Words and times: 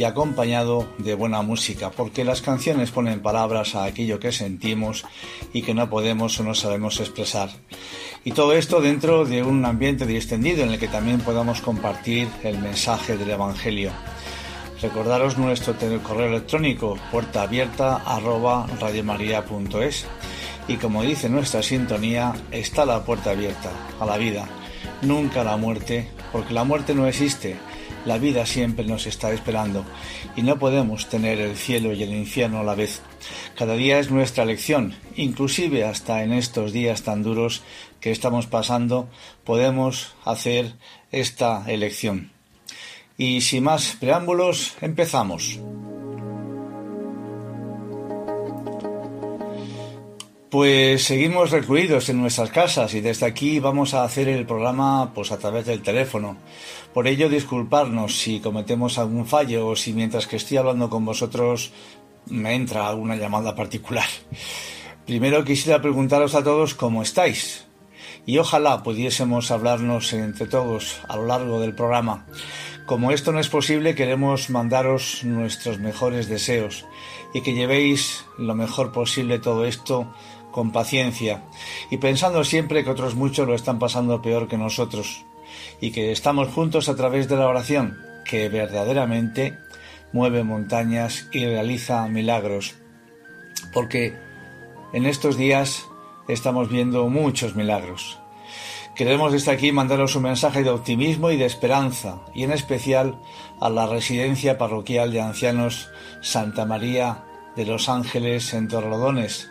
y 0.00 0.04
acompañado 0.04 0.88
de 0.96 1.14
buena 1.14 1.42
música, 1.42 1.90
porque 1.90 2.24
las 2.24 2.40
canciones 2.40 2.90
ponen 2.90 3.20
palabras 3.20 3.74
a 3.74 3.84
aquello 3.84 4.18
que 4.18 4.32
sentimos 4.32 5.04
y 5.52 5.60
que 5.60 5.74
no 5.74 5.90
podemos 5.90 6.40
o 6.40 6.42
no 6.42 6.54
sabemos 6.54 7.00
expresar. 7.00 7.50
Y 8.24 8.32
todo 8.32 8.54
esto 8.54 8.80
dentro 8.80 9.26
de 9.26 9.42
un 9.42 9.62
ambiente 9.66 10.06
distendido 10.06 10.62
en 10.62 10.70
el 10.70 10.78
que 10.78 10.88
también 10.88 11.20
podamos 11.20 11.60
compartir 11.60 12.28
el 12.42 12.56
mensaje 12.56 13.18
del 13.18 13.28
Evangelio. 13.28 13.90
Recordaros 14.80 15.36
nuestro 15.36 15.74
correo 16.02 16.28
electrónico 16.28 16.96
puerta 17.12 17.42
abierta 17.42 18.02
y 20.66 20.76
como 20.76 21.02
dice 21.02 21.28
nuestra 21.28 21.62
sintonía, 21.62 22.32
está 22.50 22.86
la 22.86 23.04
puerta 23.04 23.32
abierta 23.32 23.70
a 24.00 24.06
la 24.06 24.16
vida, 24.16 24.48
nunca 25.02 25.42
a 25.42 25.44
la 25.44 25.58
muerte, 25.58 26.08
porque 26.32 26.54
la 26.54 26.64
muerte 26.64 26.94
no 26.94 27.06
existe, 27.06 27.58
la 28.04 28.18
vida 28.18 28.46
siempre 28.46 28.84
nos 28.84 29.06
está 29.06 29.32
esperando 29.32 29.84
y 30.36 30.42
no 30.42 30.58
podemos 30.58 31.08
tener 31.08 31.40
el 31.40 31.56
cielo 31.56 31.92
y 31.92 32.02
el 32.02 32.14
infierno 32.14 32.60
a 32.60 32.64
la 32.64 32.74
vez. 32.74 33.02
Cada 33.56 33.74
día 33.74 33.98
es 33.98 34.10
nuestra 34.10 34.44
elección, 34.44 34.94
inclusive 35.16 35.84
hasta 35.84 36.22
en 36.22 36.32
estos 36.32 36.72
días 36.72 37.02
tan 37.02 37.22
duros 37.22 37.62
que 38.00 38.10
estamos 38.10 38.46
pasando, 38.46 39.08
podemos 39.44 40.14
hacer 40.24 40.74
esta 41.12 41.64
elección. 41.70 42.32
Y 43.18 43.42
sin 43.42 43.64
más 43.64 43.96
preámbulos, 44.00 44.74
empezamos. 44.80 45.60
Pues 50.50 51.04
seguimos 51.04 51.52
recluidos 51.52 52.08
en 52.08 52.20
nuestras 52.20 52.50
casas 52.50 52.92
y 52.94 53.00
desde 53.00 53.24
aquí 53.24 53.60
vamos 53.60 53.94
a 53.94 54.02
hacer 54.02 54.28
el 54.28 54.46
programa 54.46 55.12
pues 55.14 55.30
a 55.30 55.38
través 55.38 55.64
del 55.64 55.80
teléfono. 55.80 56.36
Por 56.92 57.06
ello 57.06 57.28
disculparnos 57.28 58.18
si 58.18 58.40
cometemos 58.40 58.98
algún 58.98 59.26
fallo 59.26 59.68
o 59.68 59.76
si 59.76 59.92
mientras 59.92 60.26
que 60.26 60.34
estoy 60.34 60.56
hablando 60.56 60.90
con 60.90 61.04
vosotros 61.04 61.70
me 62.26 62.56
entra 62.56 62.88
alguna 62.88 63.14
llamada 63.14 63.54
particular. 63.54 64.08
Primero 65.06 65.44
quisiera 65.44 65.80
preguntaros 65.80 66.34
a 66.34 66.42
todos 66.42 66.74
cómo 66.74 67.02
estáis 67.02 67.66
y 68.26 68.38
ojalá 68.38 68.82
pudiésemos 68.82 69.52
hablarnos 69.52 70.12
entre 70.12 70.48
todos 70.48 71.00
a 71.08 71.14
lo 71.14 71.26
largo 71.26 71.60
del 71.60 71.76
programa. 71.76 72.26
Como 72.86 73.12
esto 73.12 73.30
no 73.30 73.38
es 73.38 73.48
posible, 73.48 73.94
queremos 73.94 74.50
mandaros 74.50 75.22
nuestros 75.22 75.78
mejores 75.78 76.28
deseos 76.28 76.86
y 77.32 77.42
que 77.42 77.54
llevéis 77.54 78.24
lo 78.36 78.56
mejor 78.56 78.90
posible 78.90 79.38
todo 79.38 79.64
esto 79.64 80.12
con 80.50 80.72
paciencia 80.72 81.44
y 81.90 81.98
pensando 81.98 82.44
siempre 82.44 82.84
que 82.84 82.90
otros 82.90 83.14
muchos 83.14 83.46
lo 83.46 83.54
están 83.54 83.78
pasando 83.78 84.22
peor 84.22 84.48
que 84.48 84.58
nosotros 84.58 85.24
y 85.80 85.90
que 85.90 86.12
estamos 86.12 86.48
juntos 86.48 86.88
a 86.88 86.96
través 86.96 87.28
de 87.28 87.36
la 87.36 87.48
oración 87.48 87.98
que 88.24 88.48
verdaderamente 88.48 89.58
mueve 90.12 90.44
montañas 90.44 91.28
y 91.32 91.44
realiza 91.44 92.06
milagros. 92.08 92.74
Porque 93.72 94.14
en 94.92 95.06
estos 95.06 95.36
días 95.36 95.86
estamos 96.28 96.68
viendo 96.68 97.08
muchos 97.08 97.54
milagros. 97.54 98.18
Queremos 98.94 99.32
desde 99.32 99.52
aquí 99.52 99.72
mandaros 99.72 100.14
un 100.16 100.24
mensaje 100.24 100.62
de 100.62 100.70
optimismo 100.70 101.30
y 101.30 101.36
de 101.36 101.46
esperanza, 101.46 102.20
y 102.34 102.42
en 102.42 102.52
especial 102.52 103.18
a 103.60 103.70
la 103.70 103.86
residencia 103.86 104.58
parroquial 104.58 105.12
de 105.12 105.20
ancianos 105.20 105.88
Santa 106.20 106.66
María 106.66 107.24
de 107.56 107.64
los 107.64 107.88
Ángeles 107.88 108.52
en 108.52 108.68
Torrelodones, 108.68 109.49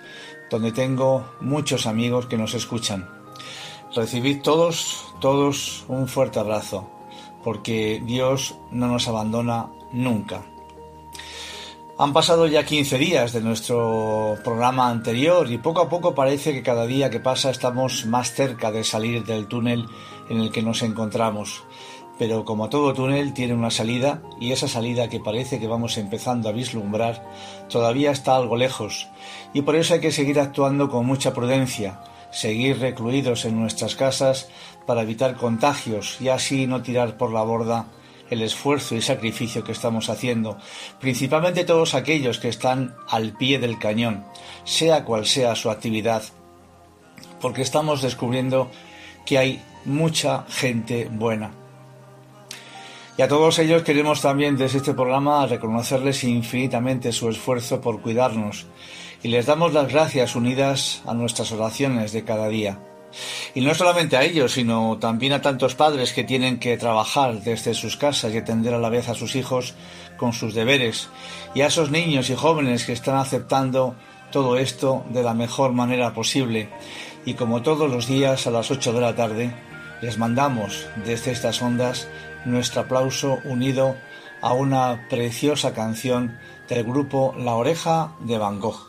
donde 0.50 0.72
tengo 0.72 1.26
muchos 1.42 1.86
amigos 1.86 2.26
que 2.26 2.38
nos 2.38 2.54
escuchan. 2.54 3.10
Recibid 3.96 4.42
todos, 4.42 5.14
todos 5.20 5.86
un 5.88 6.08
fuerte 6.08 6.40
abrazo, 6.40 6.90
porque 7.44 8.02
Dios 8.06 8.56
no 8.72 8.88
nos 8.88 9.08
abandona 9.08 9.68
nunca. 9.92 10.44
Han 11.98 12.14
pasado 12.14 12.48
ya 12.48 12.64
15 12.64 12.98
días 12.98 13.34
de 13.34 13.42
nuestro 13.42 14.38
programa 14.42 14.90
anterior 14.90 15.52
y 15.52 15.58
poco 15.58 15.82
a 15.82 15.90
poco 15.90 16.16
parece 16.16 16.54
que 16.54 16.64
cada 16.64 16.86
día 16.86 17.10
que 17.10 17.20
pasa 17.20 17.50
estamos 17.50 18.06
más 18.06 18.34
cerca 18.34 18.72
de 18.72 18.86
salir 18.86 19.26
del 19.26 19.48
túnel 19.48 19.86
en 20.30 20.40
el 20.40 20.50
que 20.50 20.62
nos 20.62 20.82
encontramos. 20.82 21.64
Pero 22.20 22.44
como 22.44 22.70
todo 22.70 22.94
túnel 22.94 23.34
tiene 23.34 23.54
una 23.54 23.72
salida 23.72 24.22
y 24.42 24.52
esa 24.52 24.68
salida 24.68 25.08
que 25.08 25.22
parece 25.22 25.58
que 25.58 25.68
vamos 25.68 25.98
empezando 25.98 26.50
a 26.50 26.52
vislumbrar 26.52 27.26
todavía 27.70 28.12
está 28.12 28.36
algo 28.36 28.58
lejos 28.58 29.08
y 29.54 29.62
por 29.62 29.78
eso 29.78 29.94
hay 29.94 30.02
que 30.02 30.12
seguir 30.12 30.40
actuando 30.40 30.90
con 30.90 31.06
mucha 31.06 31.34
prudencia, 31.34 32.02
seguir 32.32 32.80
recluidos 32.80 33.46
en 33.46 33.58
nuestras 33.58 33.96
casas 33.96 34.50
para 34.86 35.04
evitar 35.04 35.38
contagios 35.38 36.20
y 36.20 36.28
así 36.28 36.68
no 36.68 36.82
tirar 36.82 37.16
por 37.16 37.32
la 37.32 37.42
borda 37.42 37.88
el 38.30 38.42
esfuerzo 38.42 38.96
y 38.96 39.02
sacrificio 39.02 39.64
que 39.64 39.72
estamos 39.72 40.10
haciendo, 40.10 40.58
principalmente 41.00 41.64
todos 41.64 41.96
aquellos 41.96 42.38
que 42.38 42.50
están 42.50 42.96
al 43.08 43.34
pie 43.34 43.60
del 43.60 43.80
cañón, 43.80 44.26
sea 44.66 45.04
cual 45.06 45.26
sea 45.26 45.56
su 45.56 45.70
actividad, 45.72 46.22
porque 47.42 47.62
estamos 47.62 48.02
descubriendo 48.02 48.70
que 49.26 49.38
hay 49.38 49.64
mucha 49.86 50.44
gente 50.48 51.10
buena. 51.12 51.52
Y 53.20 53.22
a 53.22 53.28
todos 53.28 53.60
ellos 53.60 53.84
queremos 53.84 54.22
también 54.22 54.56
desde 54.56 54.78
este 54.78 54.94
programa 54.94 55.46
reconocerles 55.46 56.24
infinitamente 56.24 57.12
su 57.12 57.28
esfuerzo 57.30 57.82
por 57.82 58.00
cuidarnos 58.00 58.66
y 59.22 59.28
les 59.28 59.46
damos 59.46 59.74
las 59.74 59.92
gracias 59.92 60.38
unidas 60.38 61.02
a 61.06 61.14
nuestras 61.14 61.52
oraciones 61.52 62.14
de 62.14 62.24
cada 62.24 62.48
día. 62.48 62.80
Y 63.54 63.60
no 63.60 63.76
solamente 63.76 64.16
a 64.16 64.24
ellos, 64.24 64.54
sino 64.54 65.00
también 65.00 65.34
a 65.34 65.42
tantos 65.42 65.76
padres 65.76 66.14
que 66.14 66.24
tienen 66.24 66.60
que 66.60 66.78
trabajar 66.78 67.42
desde 67.42 67.74
sus 67.74 67.98
casas 67.98 68.34
y 68.34 68.38
atender 68.38 68.74
a 68.74 68.80
la 68.80 68.88
vez 68.88 69.10
a 69.10 69.16
sus 69.16 69.36
hijos 69.36 69.74
con 70.16 70.32
sus 70.32 70.54
deberes, 70.54 71.10
y 71.54 71.60
a 71.60 71.68
esos 71.68 71.92
niños 71.92 72.30
y 72.30 72.36
jóvenes 72.36 72.86
que 72.86 72.94
están 72.94 73.18
aceptando 73.18 73.96
todo 74.32 74.58
esto 74.58 75.04
de 75.10 75.24
la 75.24 75.34
mejor 75.34 75.74
manera 75.74 76.14
posible. 76.14 76.70
Y 77.26 77.34
como 77.34 77.64
todos 77.64 77.92
los 77.92 78.08
días 78.08 78.48
a 78.48 78.52
las 78.52 78.72
8 78.72 78.94
de 78.94 79.02
la 79.02 79.14
tarde, 79.14 79.54
les 80.02 80.18
mandamos 80.18 80.88
desde 81.06 81.32
estas 81.32 81.62
ondas 81.62 82.08
nuestro 82.46 82.82
aplauso 82.82 83.40
unido 83.44 83.96
a 84.42 84.54
una 84.54 85.08
preciosa 85.10 85.74
canción 85.74 86.38
del 86.68 86.84
grupo 86.84 87.36
La 87.38 87.56
Oreja 87.56 88.14
de 88.20 88.38
Van 88.38 88.60
Gogh. 88.60 88.89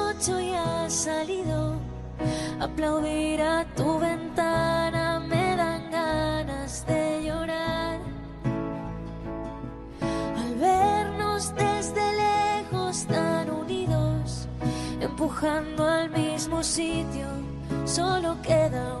Aplaudir 2.61 3.41
a 3.41 3.65
tu 3.75 3.97
ventana 3.97 5.19
me 5.19 5.55
dan 5.57 5.89
ganas 5.89 6.85
de 6.85 7.23
llorar. 7.25 7.99
Al 10.37 10.55
vernos 10.59 11.55
desde 11.55 12.03
lejos 12.13 13.07
tan 13.07 13.49
unidos, 13.49 14.47
empujando 14.99 15.87
al 15.87 16.11
mismo 16.11 16.61
sitio, 16.61 17.25
solo 17.83 18.37
queda 18.43 18.99
un 18.99 19.00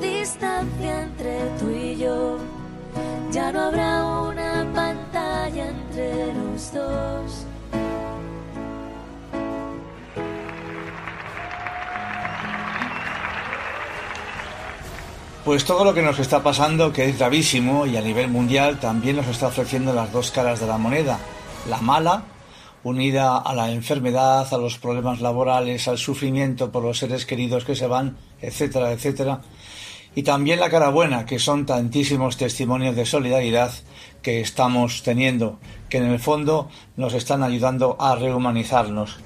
distancia 0.00 1.02
entre 1.02 1.38
tú 1.58 1.70
y 1.70 1.96
yo. 1.96 2.38
Ya 3.30 3.52
no 3.52 3.60
habrá 3.60 4.04
una 4.04 4.66
pantalla 4.74 5.68
entre 5.68 6.34
los 6.34 6.72
dos. 6.72 7.44
Pues 15.44 15.64
todo 15.64 15.82
lo 15.82 15.94
que 15.94 16.02
nos 16.02 16.18
está 16.18 16.42
pasando, 16.42 16.92
que 16.92 17.08
es 17.08 17.18
gravísimo 17.18 17.86
y 17.86 17.96
a 17.96 18.02
nivel 18.02 18.28
mundial, 18.28 18.78
también 18.80 19.16
nos 19.16 19.28
está 19.28 19.46
ofreciendo 19.46 19.94
las 19.94 20.12
dos 20.12 20.30
caras 20.30 20.60
de 20.60 20.66
la 20.66 20.76
moneda. 20.76 21.18
La 21.70 21.78
mala, 21.78 22.24
unida 22.84 23.38
a 23.38 23.54
la 23.54 23.70
enfermedad, 23.70 24.46
a 24.52 24.58
los 24.58 24.78
problemas 24.78 25.20
laborales, 25.20 25.88
al 25.88 25.96
sufrimiento 25.96 26.70
por 26.70 26.82
los 26.82 26.98
seres 26.98 27.24
queridos 27.24 27.64
que 27.64 27.74
se 27.74 27.86
van, 27.86 28.18
etcétera, 28.42 28.92
etcétera. 28.92 29.40
Y 30.18 30.24
también 30.24 30.58
la 30.58 30.68
cara 30.68 30.88
buena, 30.88 31.26
que 31.26 31.38
son 31.38 31.64
tantísimos 31.64 32.36
testimonios 32.36 32.96
de 32.96 33.06
solidaridad 33.06 33.70
que 34.20 34.40
estamos 34.40 35.04
teniendo, 35.04 35.60
que 35.88 35.98
en 35.98 36.06
el 36.06 36.18
fondo 36.18 36.68
nos 36.96 37.14
están 37.14 37.44
ayudando 37.44 37.96
a 38.00 38.16
rehumanizarnos. 38.16 39.18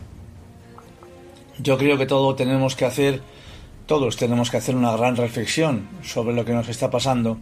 Yo 1.58 1.78
creo 1.78 1.96
que 1.96 2.04
todo 2.04 2.34
tenemos 2.34 2.76
que 2.76 2.84
hacer 2.84 3.22
todos 3.87 4.18
tenemos 4.18 4.50
que 4.50 4.58
hacer 4.58 4.76
una 4.76 4.94
gran 4.94 5.16
reflexión 5.16 5.88
sobre 6.02 6.34
lo 6.34 6.44
que 6.44 6.52
nos 6.52 6.68
está 6.68 6.90
pasando 6.90 7.38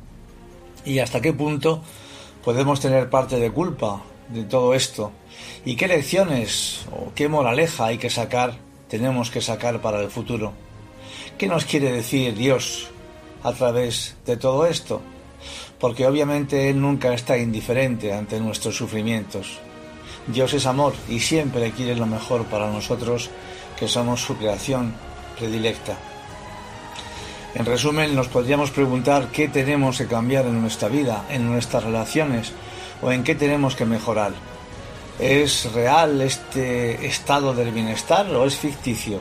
y 0.85 1.00
hasta 1.00 1.21
qué 1.21 1.33
punto 1.33 1.83
podemos 2.45 2.78
tener 2.78 3.11
parte 3.11 3.40
de 3.40 3.50
culpa 3.50 4.00
de 4.28 4.45
todo 4.45 4.75
esto 4.75 5.11
y 5.64 5.75
qué 5.75 5.88
lecciones 5.88 6.87
o 6.92 7.12
qué 7.16 7.28
moraleja 7.28 7.87
hay 7.87 7.99
que 7.99 8.11
sacar, 8.11 8.59
tenemos 8.88 9.28
que 9.28 9.40
sacar 9.40 9.83
para 9.83 10.00
el 10.00 10.09
futuro. 10.09 10.52
¿Qué 11.37 11.49
nos 11.49 11.64
quiere 11.64 11.90
decir 11.90 12.37
Dios 12.37 12.90
a 13.43 13.53
través 13.53 14.17
de 14.27 14.37
todo 14.37 14.67
esto? 14.67 15.01
Porque 15.79 16.07
obviamente 16.07 16.69
Él 16.71 16.81
nunca 16.81 17.15
está 17.15 17.39
indiferente 17.39 18.13
ante 18.13 18.41
nuestros 18.41 18.77
sufrimientos. 18.77 19.59
Dios 20.27 20.53
es 20.55 20.67
amor 20.67 20.93
y 21.09 21.21
siempre 21.21 21.73
quiere 21.73 21.97
lo 21.97 22.07
mejor 22.07 22.45
para 22.45 22.71
nosotros 22.71 23.31
que 23.79 23.89
somos 23.89 24.21
su 24.21 24.37
creación 24.37 24.95
predilecta. 25.39 25.97
En 27.55 27.67
resumen, 27.67 28.15
nos 28.15 28.29
podríamos 28.29 28.71
preguntar 28.71 29.29
qué 29.33 29.49
tenemos 29.49 29.99
que 29.99 30.07
cambiar 30.07 30.47
en 30.47 30.61
nuestra 30.61 30.89
vida, 30.89 31.25
en 31.31 31.51
nuestras 31.51 31.83
relaciones 31.83 32.53
o 33.03 33.11
en 33.11 33.25
qué 33.25 33.35
tenemos 33.35 33.75
que 33.75 33.87
mejorar. 33.87 34.33
¿Es 35.19 35.73
real 35.73 36.21
este 36.21 37.07
estado 37.07 37.53
del 37.53 37.73
bienestar 37.73 38.27
o 38.29 38.47
es 38.47 38.57
ficticio? 38.57 39.19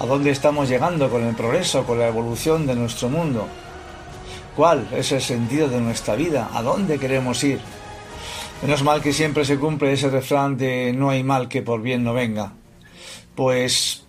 ¿A 0.00 0.06
dónde 0.06 0.30
estamos 0.30 0.68
llegando 0.68 1.08
con 1.08 1.22
el 1.22 1.36
progreso, 1.36 1.84
con 1.84 2.00
la 2.00 2.08
evolución 2.08 2.66
de 2.66 2.74
nuestro 2.74 3.08
mundo? 3.08 3.46
¿Cuál 4.56 4.88
es 4.92 5.12
el 5.12 5.22
sentido 5.22 5.68
de 5.68 5.80
nuestra 5.80 6.16
vida? 6.16 6.50
¿A 6.52 6.62
dónde 6.62 6.98
queremos 6.98 7.42
ir? 7.44 7.60
Menos 8.60 8.82
mal 8.82 9.00
que 9.00 9.12
siempre 9.12 9.44
se 9.44 9.56
cumple 9.56 9.92
ese 9.92 10.10
refrán 10.10 10.56
de 10.56 10.92
no 10.92 11.10
hay 11.10 11.22
mal 11.22 11.48
que 11.48 11.62
por 11.62 11.80
bien 11.80 12.02
no 12.02 12.12
venga. 12.12 12.52
Pues 13.36 14.04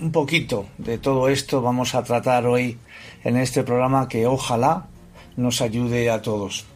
un 0.00 0.12
poquito 0.12 0.66
de 0.76 0.98
todo 0.98 1.28
esto 1.28 1.62
vamos 1.62 1.94
a 1.94 2.04
tratar 2.04 2.46
hoy 2.46 2.78
en 3.24 3.36
este 3.38 3.62
programa 3.62 4.08
que 4.08 4.26
ojalá 4.26 4.88
nos 5.36 5.62
ayude 5.62 6.10
a 6.10 6.20
todos. 6.20 6.66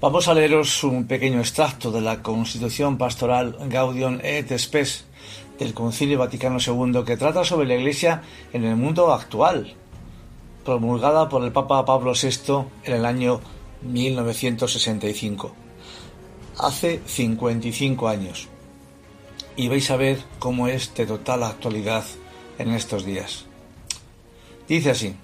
Vamos 0.00 0.28
a 0.28 0.34
leeros 0.34 0.82
un 0.82 1.06
pequeño 1.06 1.40
extracto 1.40 1.92
de 1.92 2.00
la 2.00 2.22
Constitución 2.22 2.96
Pastoral 2.96 3.56
Gaudium 3.68 4.18
et 4.22 4.58
Spes 4.58 5.04
del 5.58 5.74
Concilio 5.74 6.18
Vaticano 6.18 6.58
II 6.58 7.04
que 7.04 7.16
trata 7.16 7.44
sobre 7.44 7.66
la 7.66 7.74
Iglesia 7.74 8.22
en 8.52 8.64
el 8.64 8.76
mundo 8.76 9.12
actual, 9.12 9.74
promulgada 10.64 11.28
por 11.28 11.44
el 11.44 11.52
Papa 11.52 11.84
Pablo 11.84 12.12
VI 12.14 12.64
en 12.84 12.94
el 12.94 13.04
año 13.04 13.40
1965, 13.82 15.52
hace 16.58 17.00
55 17.04 18.08
años 18.08 18.48
y 19.56 19.68
vais 19.68 19.90
a 19.90 19.96
ver 19.96 20.18
cómo 20.38 20.68
es 20.68 20.94
de 20.94 21.06
total 21.06 21.42
actualidad 21.42 22.04
en 22.58 22.70
estos 22.70 23.04
días. 23.04 23.44
Dice 24.68 24.90
así, 24.90 25.14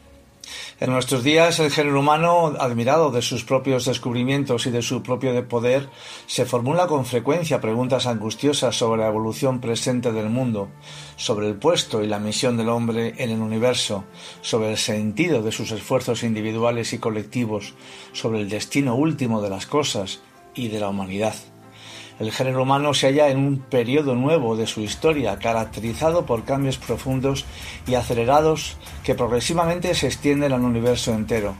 en 0.80 0.90
nuestros 0.90 1.24
días 1.24 1.58
el 1.58 1.70
género 1.70 2.00
humano, 2.00 2.54
admirado 2.58 3.10
de 3.10 3.22
sus 3.22 3.44
propios 3.44 3.84
descubrimientos 3.84 4.66
y 4.66 4.70
de 4.70 4.82
su 4.82 5.02
propio 5.02 5.48
poder, 5.48 5.88
se 6.26 6.46
formula 6.46 6.86
con 6.86 7.04
frecuencia 7.04 7.60
preguntas 7.60 8.06
angustiosas 8.06 8.76
sobre 8.76 9.02
la 9.02 9.08
evolución 9.08 9.60
presente 9.60 10.12
del 10.12 10.30
mundo, 10.30 10.68
sobre 11.16 11.48
el 11.48 11.56
puesto 11.56 12.02
y 12.02 12.06
la 12.06 12.18
misión 12.18 12.56
del 12.56 12.68
hombre 12.68 13.14
en 13.18 13.30
el 13.30 13.40
universo, 13.40 14.04
sobre 14.40 14.70
el 14.70 14.78
sentido 14.78 15.42
de 15.42 15.52
sus 15.52 15.70
esfuerzos 15.70 16.22
individuales 16.22 16.92
y 16.92 16.98
colectivos, 16.98 17.74
sobre 18.12 18.40
el 18.40 18.48
destino 18.48 18.94
último 18.94 19.42
de 19.42 19.50
las 19.50 19.66
cosas 19.66 20.20
y 20.54 20.68
de 20.68 20.80
la 20.80 20.88
humanidad. 20.88 21.34
El 22.18 22.32
género 22.32 22.62
humano 22.64 22.94
se 22.94 23.06
halla 23.06 23.28
en 23.28 23.38
un 23.38 23.58
periodo 23.58 24.16
nuevo 24.16 24.56
de 24.56 24.66
su 24.66 24.80
historia, 24.80 25.38
caracterizado 25.38 26.26
por 26.26 26.44
cambios 26.44 26.76
profundos 26.76 27.44
y 27.86 27.94
acelerados 27.94 28.76
que 29.04 29.14
progresivamente 29.14 29.94
se 29.94 30.08
extienden 30.08 30.52
al 30.52 30.62
universo 30.62 31.12
entero. 31.12 31.54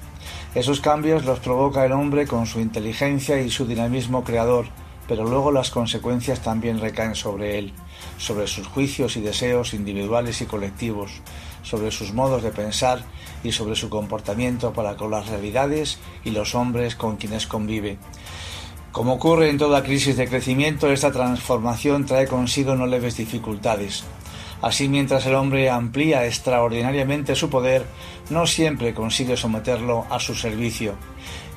Esos 0.56 0.80
cambios 0.80 1.24
los 1.24 1.38
provoca 1.38 1.84
el 1.84 1.92
hombre 1.92 2.26
con 2.26 2.46
su 2.46 2.58
inteligencia 2.58 3.40
y 3.40 3.50
su 3.50 3.66
dinamismo 3.66 4.24
creador, 4.24 4.66
pero 5.06 5.24
luego 5.24 5.52
las 5.52 5.70
consecuencias 5.70 6.42
también 6.42 6.80
recaen 6.80 7.14
sobre 7.14 7.58
él, 7.58 7.72
sobre 8.18 8.48
sus 8.48 8.66
juicios 8.66 9.16
y 9.16 9.20
deseos 9.20 9.74
individuales 9.74 10.40
y 10.42 10.46
colectivos, 10.46 11.22
sobre 11.62 11.92
sus 11.92 12.12
modos 12.12 12.42
de 12.42 12.50
pensar 12.50 13.02
y 13.44 13.52
sobre 13.52 13.76
su 13.76 13.88
comportamiento 13.88 14.72
para 14.72 14.96
con 14.96 15.10
las 15.12 15.28
realidades 15.28 15.98
y 16.24 16.30
los 16.30 16.54
hombres 16.54 16.96
con 16.96 17.16
quienes 17.16 17.46
convive. 17.46 17.98
Como 18.98 19.12
ocurre 19.12 19.48
en 19.48 19.58
toda 19.58 19.84
crisis 19.84 20.16
de 20.16 20.26
crecimiento, 20.26 20.90
esta 20.90 21.12
transformación 21.12 22.04
trae 22.04 22.26
consigo 22.26 22.74
no 22.74 22.84
leves 22.84 23.16
dificultades. 23.16 24.02
Así, 24.60 24.88
mientras 24.88 25.24
el 25.24 25.36
hombre 25.36 25.70
amplía 25.70 26.26
extraordinariamente 26.26 27.36
su 27.36 27.48
poder, 27.48 27.86
no 28.28 28.44
siempre 28.44 28.94
consigue 28.94 29.36
someterlo 29.36 30.04
a 30.10 30.18
su 30.18 30.34
servicio. 30.34 30.94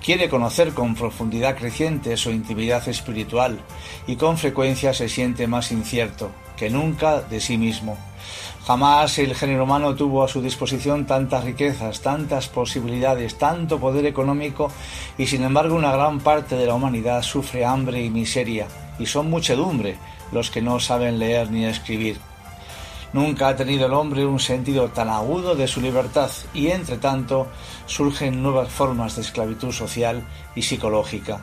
Quiere 0.05 0.29
conocer 0.29 0.74
con 0.74 0.93
profundidad 0.93 1.57
creciente 1.57 2.15
su 2.15 2.29
intimidad 2.29 2.88
espiritual 2.88 3.57
y 4.05 4.17
con 4.17 4.38
frecuencia 4.38 4.93
se 4.93 5.10
siente 5.10 5.48
más 5.48 5.71
incierto 5.71 6.29
que 6.62 6.70
nunca 6.70 7.22
de 7.22 7.41
sí 7.41 7.58
mismo. 7.58 7.98
Jamás 8.68 9.18
el 9.18 9.34
género 9.34 9.63
humano 9.63 9.96
tuvo 9.96 10.24
a 10.24 10.27
su 10.27 10.44
disposición 10.44 11.08
tantas 11.08 11.44
riquezas, 11.44 12.01
tantas 12.01 12.50
posibilidades, 12.50 13.39
tanto 13.39 13.80
poder 13.80 14.06
económico 14.06 14.72
y 15.18 15.25
sin 15.25 15.41
embargo 15.41 15.74
una 15.74 15.91
gran 15.91 16.20
parte 16.20 16.56
de 16.56 16.68
la 16.68 16.75
humanidad 16.75 17.24
sufre 17.24 17.65
hambre 17.65 18.06
y 18.06 18.12
miseria 18.12 18.68
y 19.00 19.08
son 19.08 19.32
muchedumbre 19.32 19.98
los 20.32 20.51
que 20.51 20.62
no 20.62 20.80
saben 20.80 21.18
leer 21.18 21.50
ni 21.50 21.65
escribir. 21.65 22.20
Nunca 23.12 23.48
ha 23.48 23.56
tenido 23.56 23.88
el 23.88 23.94
hombre 23.94 24.24
un 24.24 24.39
sentido 24.39 24.89
tan 24.89 25.10
agudo 25.10 25.56
de 25.56 25.68
su 25.68 25.82
libertad 25.82 26.30
y 26.53 26.68
entre 26.68 26.98
tanto 26.98 27.48
surgen 27.88 28.44
nuevas 28.44 28.70
formas 28.70 29.15
de 29.15 29.24
esclavitud 29.24 29.72
social 29.72 30.24
y 30.56 30.62
psicológica. 30.62 31.41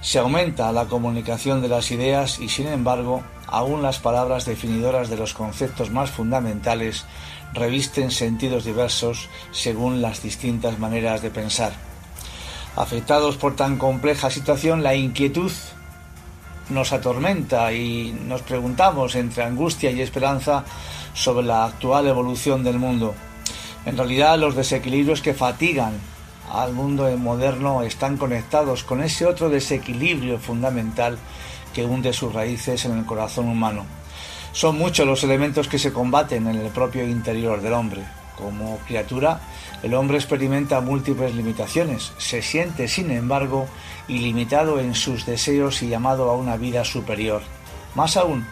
Se 0.00 0.18
aumenta 0.18 0.72
la 0.72 0.86
comunicación 0.86 1.62
de 1.62 1.68
las 1.68 1.92
ideas 1.92 2.40
y 2.40 2.48
sin 2.48 2.66
embargo 2.66 3.22
aún 3.48 3.82
las 3.82 3.98
palabras 3.98 4.44
definidoras 4.44 5.08
de 5.08 5.16
los 5.16 5.34
conceptos 5.34 5.90
más 5.90 6.10
fundamentales 6.10 7.04
revisten 7.52 8.10
sentidos 8.10 8.64
diversos 8.64 9.28
según 9.50 10.02
las 10.02 10.22
distintas 10.22 10.78
maneras 10.78 11.22
de 11.22 11.30
pensar. 11.30 11.72
Afectados 12.76 13.36
por 13.36 13.56
tan 13.56 13.76
compleja 13.78 14.30
situación, 14.30 14.82
la 14.82 14.94
inquietud 14.94 15.50
nos 16.70 16.92
atormenta 16.92 17.72
y 17.72 18.12
nos 18.12 18.42
preguntamos 18.42 19.14
entre 19.14 19.42
angustia 19.44 19.90
y 19.90 20.00
esperanza 20.00 20.64
sobre 21.14 21.46
la 21.46 21.64
actual 21.64 22.06
evolución 22.06 22.62
del 22.62 22.78
mundo. 22.78 23.14
En 23.86 23.96
realidad 23.96 24.38
los 24.38 24.54
desequilibrios 24.54 25.22
que 25.22 25.34
fatigan 25.34 25.94
al 26.52 26.72
mundo 26.72 27.08
moderno 27.16 27.82
están 27.82 28.16
conectados 28.16 28.84
con 28.84 29.02
ese 29.02 29.26
otro 29.26 29.48
desequilibrio 29.48 30.38
fundamental 30.38 31.18
que 31.78 31.84
hunde 31.84 32.12
sus 32.12 32.32
raíces 32.32 32.86
en 32.86 32.98
el 32.98 33.06
corazón 33.06 33.48
humano. 33.48 33.86
Son 34.50 34.76
muchos 34.76 35.06
los 35.06 35.22
elementos 35.22 35.68
que 35.68 35.78
se 35.78 35.92
combaten 35.92 36.48
en 36.48 36.56
el 36.56 36.72
propio 36.72 37.06
interior 37.06 37.60
del 37.60 37.72
hombre. 37.72 38.02
Como 38.36 38.78
criatura, 38.78 39.38
el 39.84 39.94
hombre 39.94 40.16
experimenta 40.16 40.80
múltiples 40.80 41.36
limitaciones, 41.36 42.10
se 42.18 42.42
siente, 42.42 42.88
sin 42.88 43.12
embargo, 43.12 43.68
ilimitado 44.08 44.80
en 44.80 44.96
sus 44.96 45.24
deseos 45.24 45.80
y 45.84 45.88
llamado 45.88 46.28
a 46.28 46.36
una 46.36 46.56
vida 46.56 46.84
superior. 46.84 47.42
Más 47.94 48.16
aún, 48.16 48.44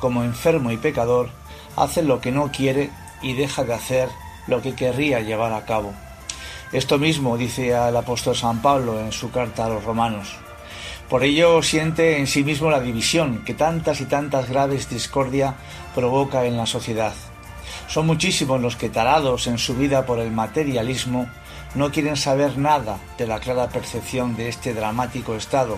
como 0.00 0.24
enfermo 0.24 0.72
y 0.72 0.76
pecador, 0.76 1.30
hace 1.76 2.02
lo 2.02 2.20
que 2.20 2.32
no 2.32 2.50
quiere 2.50 2.90
y 3.22 3.34
deja 3.34 3.62
de 3.62 3.74
hacer 3.74 4.08
lo 4.48 4.60
que 4.60 4.74
querría 4.74 5.20
llevar 5.20 5.52
a 5.52 5.64
cabo. 5.64 5.92
Esto 6.72 6.98
mismo 6.98 7.38
dice 7.38 7.68
el 7.68 7.96
apóstol 7.96 8.34
San 8.34 8.60
Pablo 8.60 8.98
en 8.98 9.12
su 9.12 9.30
carta 9.30 9.66
a 9.66 9.68
los 9.68 9.84
romanos. 9.84 10.36
Por 11.12 11.24
ello 11.24 11.60
siente 11.62 12.16
en 12.16 12.26
sí 12.26 12.42
mismo 12.42 12.70
la 12.70 12.80
división 12.80 13.44
que 13.44 13.52
tantas 13.52 14.00
y 14.00 14.06
tantas 14.06 14.48
graves 14.48 14.88
discordia 14.88 15.56
provoca 15.94 16.46
en 16.46 16.56
la 16.56 16.64
sociedad. 16.64 17.12
Son 17.86 18.06
muchísimos 18.06 18.62
los 18.62 18.76
que 18.76 18.88
tarados 18.88 19.46
en 19.46 19.58
su 19.58 19.74
vida 19.74 20.06
por 20.06 20.20
el 20.20 20.30
materialismo 20.30 21.28
no 21.74 21.90
quieren 21.90 22.16
saber 22.16 22.56
nada 22.56 22.98
de 23.18 23.26
la 23.26 23.40
clara 23.40 23.68
percepción 23.68 24.36
de 24.36 24.48
este 24.48 24.72
dramático 24.72 25.34
estado, 25.34 25.76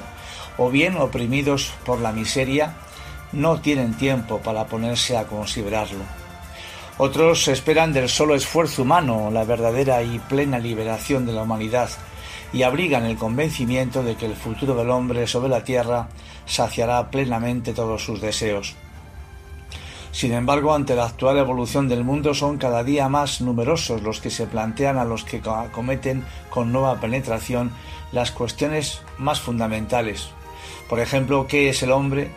o 0.57 0.71
bien 0.71 0.97
oprimidos 0.99 1.73
por 1.85 1.99
la 2.00 2.12
miseria, 2.12 2.75
no 3.33 3.61
tienen 3.61 3.95
tiempo 3.95 4.38
para 4.38 4.67
ponerse 4.67 5.17
a 5.17 5.25
considerarlo. 5.25 6.05
Otros 6.97 7.49
esperan 7.49 7.93
del 7.93 8.09
solo 8.09 8.37
esfuerzo 8.37 8.83
humano 8.83 9.33
la 9.33 9.43
verdadera 9.43 10.00
y 10.05 10.21
plena 10.21 10.61
liberación 10.61 11.26
de 11.26 11.33
la 11.33 11.43
humanidad 11.43 11.91
y 12.54 12.62
abrigan 12.62 13.04
el 13.04 13.16
convencimiento 13.16 14.04
de 14.04 14.14
que 14.14 14.26
el 14.26 14.37
futuro 14.37 14.76
del 14.76 14.90
hombre 14.90 15.26
sobre 15.26 15.49
la 15.49 15.64
tierra 15.64 16.08
saciará 16.46 17.11
plenamente 17.11 17.75
todos 17.75 18.04
sus 18.04 18.20
deseos. 18.20 18.76
Sin 20.12 20.32
embargo, 20.32 20.73
ante 20.73 20.94
la 20.94 21.06
actual 21.06 21.38
evolución 21.38 21.88
del 21.88 22.04
mundo 22.04 22.32
son 22.32 22.56
cada 22.56 22.84
día 22.84 23.08
más 23.08 23.40
numerosos 23.40 24.02
los 24.02 24.20
que 24.20 24.30
se 24.30 24.46
plantean 24.46 24.99
a 24.99 25.04
los 25.04 25.25
que 25.25 25.42
acometen 25.44 26.25
con 26.49 26.70
nueva 26.70 27.00
penetración 27.00 27.73
las 28.12 28.30
cuestiones 28.30 29.02
más 29.18 29.40
fundamentales. 29.40 30.28
Por 30.88 31.00
ejemplo, 31.00 31.49
¿qué 31.49 31.70
es 31.70 31.82
el 31.82 31.90
hombre? 31.90 32.30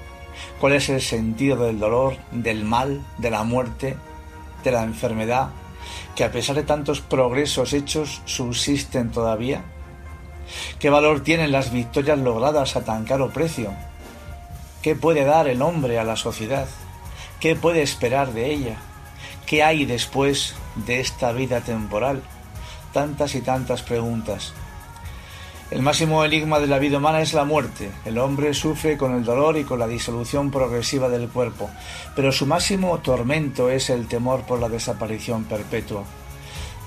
¿Cuál 0.59 0.73
es 0.73 0.89
el 0.89 1.01
sentido 1.01 1.63
del 1.63 1.77
dolor, 1.77 2.15
del 2.31 2.63
mal, 2.65 3.05
de 3.19 3.29
la 3.29 3.43
muerte, 3.43 3.95
de 4.63 4.71
la 4.71 4.83
enfermedad, 4.83 5.49
que 6.15 6.23
a 6.23 6.31
pesar 6.31 6.55
de 6.55 6.63
tantos 6.63 7.01
progresos 7.01 7.73
hechos 7.73 8.23
subsisten 8.25 9.11
todavía? 9.11 9.63
¿Qué 10.79 10.89
valor 10.89 11.21
tienen 11.21 11.51
las 11.51 11.71
victorias 11.71 12.19
logradas 12.19 12.75
a 12.75 12.83
tan 12.83 13.05
caro 13.05 13.29
precio? 13.29 13.73
¿Qué 14.81 14.95
puede 14.95 15.25
dar 15.25 15.47
el 15.47 15.61
hombre 15.61 15.99
a 15.99 16.03
la 16.03 16.15
sociedad? 16.15 16.67
¿Qué 17.39 17.55
puede 17.55 17.81
esperar 17.81 18.33
de 18.33 18.51
ella? 18.51 18.77
¿Qué 19.45 19.63
hay 19.63 19.85
después 19.85 20.55
de 20.75 20.99
esta 20.99 21.31
vida 21.31 21.61
temporal? 21.61 22.21
Tantas 22.93 23.35
y 23.35 23.41
tantas 23.41 23.81
preguntas. 23.81 24.53
El 25.69 25.81
máximo 25.81 26.23
enigma 26.23 26.61
de 26.61 26.67
la 26.67 26.79
vida 26.79 26.97
humana 26.97 27.19
es 27.19 27.33
la 27.33 27.43
muerte. 27.43 27.91
El 28.05 28.17
hombre 28.19 28.53
sufre 28.53 28.97
con 28.97 29.13
el 29.13 29.25
dolor 29.25 29.57
y 29.57 29.65
con 29.65 29.79
la 29.79 29.87
disolución 29.87 30.49
progresiva 30.49 31.09
del 31.09 31.27
cuerpo, 31.27 31.69
pero 32.15 32.31
su 32.31 32.45
máximo 32.45 32.97
tormento 32.99 33.69
es 33.69 33.89
el 33.89 34.07
temor 34.07 34.43
por 34.43 34.59
la 34.59 34.69
desaparición 34.69 35.43
perpetua. 35.43 36.05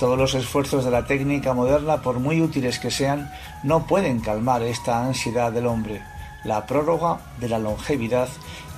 Todos 0.00 0.16
los 0.16 0.34
esfuerzos 0.34 0.82
de 0.82 0.90
la 0.90 1.04
técnica 1.04 1.52
moderna, 1.52 1.98
por 1.98 2.20
muy 2.20 2.40
útiles 2.40 2.78
que 2.78 2.90
sean, 2.90 3.30
no 3.62 3.86
pueden 3.86 4.20
calmar 4.20 4.62
esta 4.62 5.04
ansiedad 5.04 5.52
del 5.52 5.66
hombre. 5.66 6.00
La 6.42 6.64
prórroga 6.64 7.18
de 7.38 7.50
la 7.50 7.58
longevidad 7.58 8.26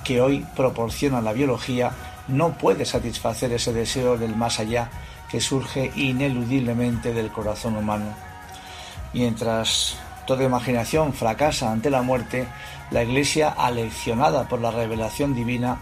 que 0.03 0.19
hoy 0.19 0.45
proporciona 0.53 1.21
la 1.21 1.31
biología 1.31 1.91
no 2.27 2.57
puede 2.57 2.83
satisfacer 2.83 3.53
ese 3.53 3.71
deseo 3.71 4.17
del 4.17 4.35
más 4.35 4.59
allá 4.59 4.89
que 5.29 5.39
surge 5.39 5.93
ineludiblemente 5.95 7.13
del 7.13 7.31
corazón 7.31 7.77
humano. 7.77 8.13
Mientras 9.13 9.97
toda 10.27 10.43
imaginación 10.43 11.13
fracasa 11.13 11.71
ante 11.71 11.89
la 11.89 12.01
muerte, 12.01 12.47
la 12.91 13.01
Iglesia, 13.01 13.47
aleccionada 13.47 14.49
por 14.49 14.59
la 14.59 14.71
revelación 14.71 15.33
divina, 15.33 15.77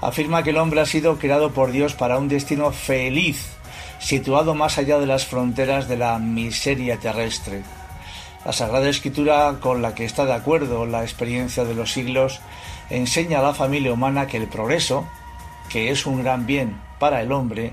afirma 0.00 0.42
que 0.42 0.50
el 0.50 0.56
hombre 0.56 0.80
ha 0.80 0.86
sido 0.86 1.18
creado 1.18 1.50
por 1.50 1.70
Dios 1.70 1.92
para 1.92 2.16
un 2.16 2.28
destino 2.28 2.72
feliz, 2.72 3.55
situado 3.98 4.54
más 4.54 4.78
allá 4.78 4.98
de 4.98 5.06
las 5.06 5.26
fronteras 5.26 5.88
de 5.88 5.96
la 5.96 6.18
miseria 6.18 6.98
terrestre. 6.98 7.62
La 8.44 8.52
Sagrada 8.52 8.88
Escritura, 8.88 9.56
con 9.60 9.82
la 9.82 9.94
que 9.94 10.04
está 10.04 10.24
de 10.24 10.34
acuerdo 10.34 10.86
la 10.86 11.02
experiencia 11.02 11.64
de 11.64 11.74
los 11.74 11.92
siglos, 11.92 12.40
enseña 12.90 13.40
a 13.40 13.42
la 13.42 13.54
familia 13.54 13.92
humana 13.92 14.26
que 14.26 14.36
el 14.36 14.46
progreso, 14.46 15.06
que 15.68 15.90
es 15.90 16.06
un 16.06 16.22
gran 16.22 16.46
bien 16.46 16.80
para 16.98 17.20
el 17.22 17.32
hombre, 17.32 17.72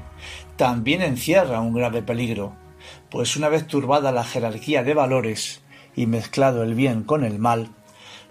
también 0.57 1.01
encierra 1.01 1.61
un 1.61 1.73
grave 1.73 2.01
peligro, 2.01 2.55
pues 3.09 3.35
una 3.35 3.49
vez 3.49 3.67
turbada 3.67 4.11
la 4.11 4.23
jerarquía 4.23 4.83
de 4.83 4.93
valores 4.93 5.61
y 5.95 6.07
mezclado 6.07 6.63
el 6.63 6.73
bien 6.73 7.03
con 7.03 7.23
el 7.23 7.37
mal, 7.37 7.69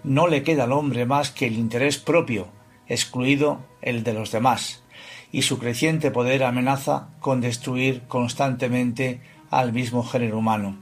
no 0.03 0.27
le 0.27 0.43
queda 0.43 0.65
al 0.65 0.73
hombre 0.73 1.05
más 1.05 1.31
que 1.31 1.47
el 1.47 1.53
interés 1.53 1.97
propio, 1.97 2.49
excluido 2.87 3.59
el 3.81 4.03
de 4.03 4.13
los 4.13 4.31
demás, 4.31 4.82
y 5.33 5.41
su 5.41 5.59
creciente 5.59 6.11
poder 6.11 6.45
amenaza 6.45 7.09
con 7.19 7.41
destruir 7.41 8.03
constantemente 8.07 9.19
al 9.49 9.73
mismo 9.73 10.05
género 10.05 10.37
humano. 10.37 10.77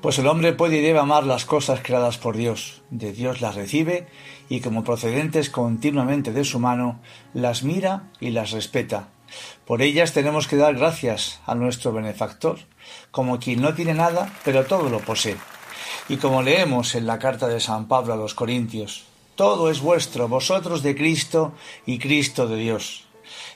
Pues 0.00 0.18
el 0.18 0.28
hombre 0.28 0.54
puede 0.54 0.78
y 0.78 0.80
debe 0.80 1.00
amar 1.00 1.24
las 1.24 1.44
cosas 1.44 1.80
creadas 1.82 2.16
por 2.16 2.36
Dios, 2.36 2.80
de 2.88 3.12
Dios 3.12 3.42
las 3.42 3.56
recibe 3.56 4.06
y 4.48 4.60
como 4.60 4.84
procedentes 4.84 5.50
continuamente 5.50 6.32
de 6.32 6.44
su 6.44 6.58
mano, 6.58 7.00
las 7.34 7.62
mira 7.62 8.04
y 8.20 8.30
las 8.30 8.52
respeta, 8.52 9.08
por 9.66 9.82
ellas 9.82 10.12
tenemos 10.12 10.48
que 10.48 10.56
dar 10.56 10.76
gracias 10.76 11.40
a 11.46 11.54
nuestro 11.54 11.92
benefactor, 11.92 12.58
como 13.10 13.38
quien 13.38 13.60
no 13.60 13.74
tiene 13.74 13.94
nada, 13.94 14.32
pero 14.44 14.64
todo 14.64 14.88
lo 14.88 15.00
posee. 15.00 15.36
Y 16.08 16.16
como 16.16 16.42
leemos 16.42 16.94
en 16.94 17.06
la 17.06 17.18
carta 17.18 17.48
de 17.48 17.60
San 17.60 17.86
Pablo 17.86 18.14
a 18.14 18.16
los 18.16 18.34
Corintios, 18.34 19.04
todo 19.36 19.70
es 19.70 19.80
vuestro, 19.80 20.28
vosotros 20.28 20.82
de 20.82 20.96
Cristo 20.96 21.52
y 21.86 21.98
Cristo 21.98 22.48
de 22.48 22.56
Dios. 22.56 23.07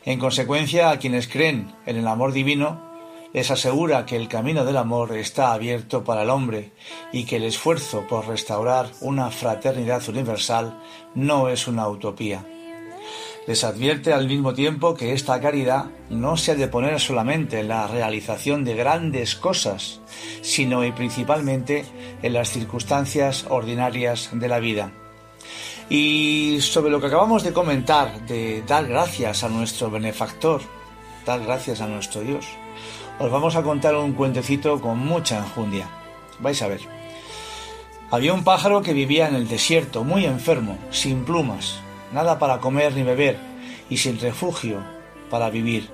En 0.04 0.18
consecuencia, 0.18 0.90
a 0.90 0.98
quienes 0.98 1.28
creen 1.28 1.74
en 1.86 1.96
el 1.96 2.06
amor 2.08 2.32
divino, 2.32 2.80
les 3.32 3.50
asegura 3.50 4.04
que 4.04 4.16
el 4.16 4.28
camino 4.28 4.64
del 4.64 4.76
amor 4.76 5.16
está 5.16 5.52
abierto 5.52 6.04
para 6.04 6.22
el 6.22 6.30
hombre 6.30 6.72
y 7.12 7.24
que 7.24 7.36
el 7.36 7.44
esfuerzo 7.44 8.06
por 8.08 8.28
restaurar 8.28 8.90
una 9.00 9.30
fraternidad 9.30 10.06
universal 10.08 10.78
no 11.14 11.48
es 11.48 11.66
una 11.66 11.88
utopía 11.88 12.44
les 13.46 13.64
advierte 13.64 14.12
al 14.12 14.28
mismo 14.28 14.54
tiempo 14.54 14.94
que 14.94 15.12
esta 15.12 15.40
caridad 15.40 15.86
no 16.10 16.36
se 16.36 16.52
ha 16.52 16.54
de 16.54 16.68
poner 16.68 17.00
solamente 17.00 17.60
en 17.60 17.68
la 17.68 17.86
realización 17.86 18.64
de 18.64 18.74
grandes 18.74 19.34
cosas, 19.34 20.00
sino 20.42 20.84
y 20.84 20.92
principalmente 20.92 21.84
en 22.22 22.32
las 22.32 22.50
circunstancias 22.50 23.46
ordinarias 23.48 24.30
de 24.32 24.48
la 24.48 24.60
vida. 24.60 24.92
Y 25.88 26.58
sobre 26.60 26.90
lo 26.90 27.00
que 27.00 27.08
acabamos 27.08 27.42
de 27.42 27.52
comentar, 27.52 28.26
de 28.26 28.62
dar 28.62 28.86
gracias 28.86 29.44
a 29.44 29.48
nuestro 29.48 29.90
benefactor, 29.90 30.62
dar 31.26 31.40
gracias 31.40 31.80
a 31.80 31.86
nuestro 31.86 32.22
Dios, 32.22 32.46
os 33.18 33.30
vamos 33.30 33.56
a 33.56 33.62
contar 33.62 33.94
un 33.94 34.12
cuentecito 34.12 34.80
con 34.80 34.98
mucha 34.98 35.38
enjundia. 35.38 35.88
Vais 36.40 36.60
a 36.62 36.68
ver. 36.68 36.80
Había 38.10 38.34
un 38.34 38.44
pájaro 38.44 38.82
que 38.82 38.92
vivía 38.92 39.28
en 39.28 39.34
el 39.34 39.48
desierto, 39.48 40.04
muy 40.04 40.24
enfermo, 40.26 40.78
sin 40.90 41.24
plumas, 41.24 41.80
nada 42.12 42.38
para 42.38 42.58
comer 42.58 42.94
ni 42.94 43.02
beber, 43.02 43.38
y 43.88 43.96
sin 43.98 44.18
refugio 44.20 44.82
para 45.30 45.50
vivir, 45.50 45.88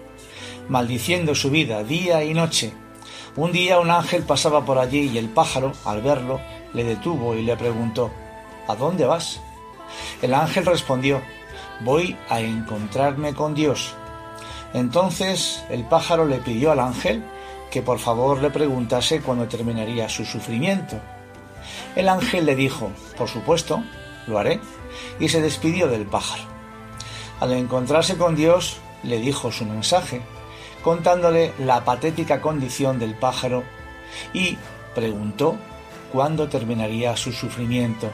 maldiciendo 0.69 1.35
su 1.35 1.51
vida 1.51 1.85
día 1.85 2.25
y 2.25 2.35
noche. 2.35 2.73
Un 3.37 3.53
día 3.53 3.79
un 3.79 3.91
ángel 3.91 4.25
pasaba 4.25 4.65
por 4.65 4.79
allí 4.79 5.11
y 5.13 5.19
el 5.19 5.29
pájaro, 5.29 5.73
al 5.85 6.03
verlo, 6.03 6.41
le 6.75 6.85
detuvo 6.85 7.35
y 7.35 7.43
le 7.43 7.57
preguntó 7.57 8.11
¿A 8.67 8.75
dónde 8.75 9.07
vas? 9.07 9.41
El 10.23 10.35
ángel 10.35 10.67
respondió 10.67 11.23
Voy 11.81 12.17
a 12.29 12.41
encontrarme 12.41 13.35
con 13.35 13.55
Dios. 13.55 13.95
Entonces 14.75 15.65
el 15.71 15.85
pájaro 15.85 16.27
le 16.27 16.39
pidió 16.39 16.73
al 16.73 16.81
ángel 16.81 17.23
que 17.71 17.83
por 17.83 17.99
favor 17.99 18.41
le 18.41 18.51
preguntase 18.51 19.21
cuándo 19.21 19.47
terminaría 19.47 20.09
su 20.09 20.25
sufrimiento. 20.25 20.97
El 21.95 22.09
ángel 22.09 22.47
le 22.47 22.57
dijo, 22.57 22.91
por 23.17 23.29
supuesto, 23.29 23.83
lo 24.27 24.39
haré 24.39 24.61
y 25.21 25.29
se 25.29 25.41
despidió 25.41 25.89
del 25.89 26.07
pájaro. 26.07 26.45
Al 27.41 27.53
encontrarse 27.53 28.17
con 28.17 28.35
Dios, 28.35 28.79
le 29.03 29.19
dijo 29.19 29.53
su 29.53 29.65
mensaje, 29.65 30.23
contándole 30.83 31.53
la 31.59 31.85
patética 31.85 32.41
condición 32.41 32.99
del 32.99 33.15
pájaro 33.15 33.63
y 34.33 34.57
preguntó 34.95 35.57
cuándo 36.13 36.49
terminaría 36.49 37.17
su 37.17 37.33
sufrimiento. 37.33 38.11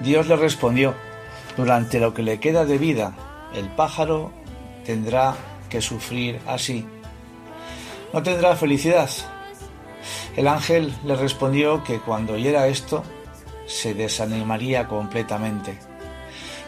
Dios 0.00 0.28
le 0.28 0.36
respondió, 0.36 0.94
durante 1.56 1.98
lo 1.98 2.14
que 2.14 2.22
le 2.22 2.38
queda 2.38 2.64
de 2.64 2.78
vida, 2.78 3.14
el 3.54 3.68
pájaro 3.68 4.30
tendrá 4.84 5.34
que 5.68 5.80
sufrir 5.80 6.40
así. 6.46 6.86
No 8.12 8.22
tendrá 8.22 8.56
felicidad. 8.56 9.10
El 10.36 10.46
ángel 10.46 10.94
le 11.04 11.16
respondió 11.16 11.82
que 11.82 11.98
cuando 11.98 12.34
oyera 12.34 12.68
esto, 12.68 13.02
se 13.66 13.92
desanimaría 13.92 14.86
completamente. 14.86 15.78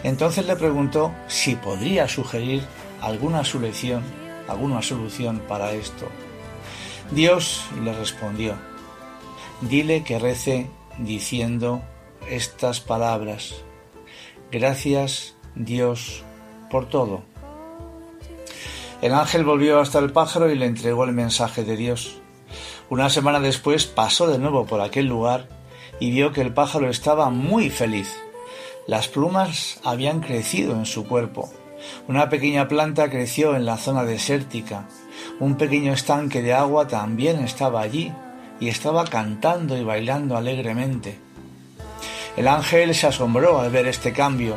Entonces 0.02 0.46
le 0.46 0.56
preguntó 0.56 1.12
si 1.28 1.54
podría 1.54 2.08
sugerir 2.08 2.62
alguna 3.00 3.44
solución, 3.44 4.02
alguna 4.48 4.82
solución 4.82 5.40
para 5.46 5.72
esto. 5.72 6.08
Dios 7.10 7.64
le 7.82 7.92
respondió, 7.92 8.54
dile 9.60 10.04
que 10.04 10.18
rece 10.18 10.68
diciendo 10.98 11.82
estas 12.28 12.80
palabras, 12.80 13.54
gracias 14.50 15.36
Dios 15.54 16.22
por 16.70 16.88
todo. 16.88 17.22
El 19.02 19.14
ángel 19.14 19.44
volvió 19.44 19.80
hasta 19.80 19.98
el 19.98 20.12
pájaro 20.12 20.50
y 20.50 20.56
le 20.56 20.66
entregó 20.66 21.04
el 21.04 21.12
mensaje 21.12 21.64
de 21.64 21.76
Dios. 21.76 22.20
Una 22.90 23.08
semana 23.08 23.40
después 23.40 23.86
pasó 23.86 24.26
de 24.26 24.38
nuevo 24.38 24.66
por 24.66 24.80
aquel 24.80 25.06
lugar 25.06 25.48
y 26.00 26.10
vio 26.10 26.32
que 26.32 26.42
el 26.42 26.52
pájaro 26.52 26.90
estaba 26.90 27.30
muy 27.30 27.70
feliz. 27.70 28.14
Las 28.86 29.08
plumas 29.08 29.80
habían 29.84 30.20
crecido 30.20 30.74
en 30.74 30.86
su 30.86 31.06
cuerpo. 31.06 31.50
Una 32.08 32.28
pequeña 32.28 32.68
planta 32.68 33.08
creció 33.08 33.56
en 33.56 33.64
la 33.64 33.78
zona 33.78 34.04
desértica. 34.04 34.86
Un 35.38 35.56
pequeño 35.56 35.92
estanque 35.92 36.42
de 36.42 36.52
agua 36.52 36.88
también 36.88 37.40
estaba 37.40 37.80
allí 37.80 38.12
y 38.58 38.68
estaba 38.68 39.04
cantando 39.04 39.78
y 39.78 39.84
bailando 39.84 40.36
alegremente. 40.36 41.18
El 42.40 42.48
ángel 42.48 42.94
se 42.94 43.06
asombró 43.06 43.60
al 43.60 43.70
ver 43.70 43.86
este 43.86 44.14
cambio, 44.14 44.56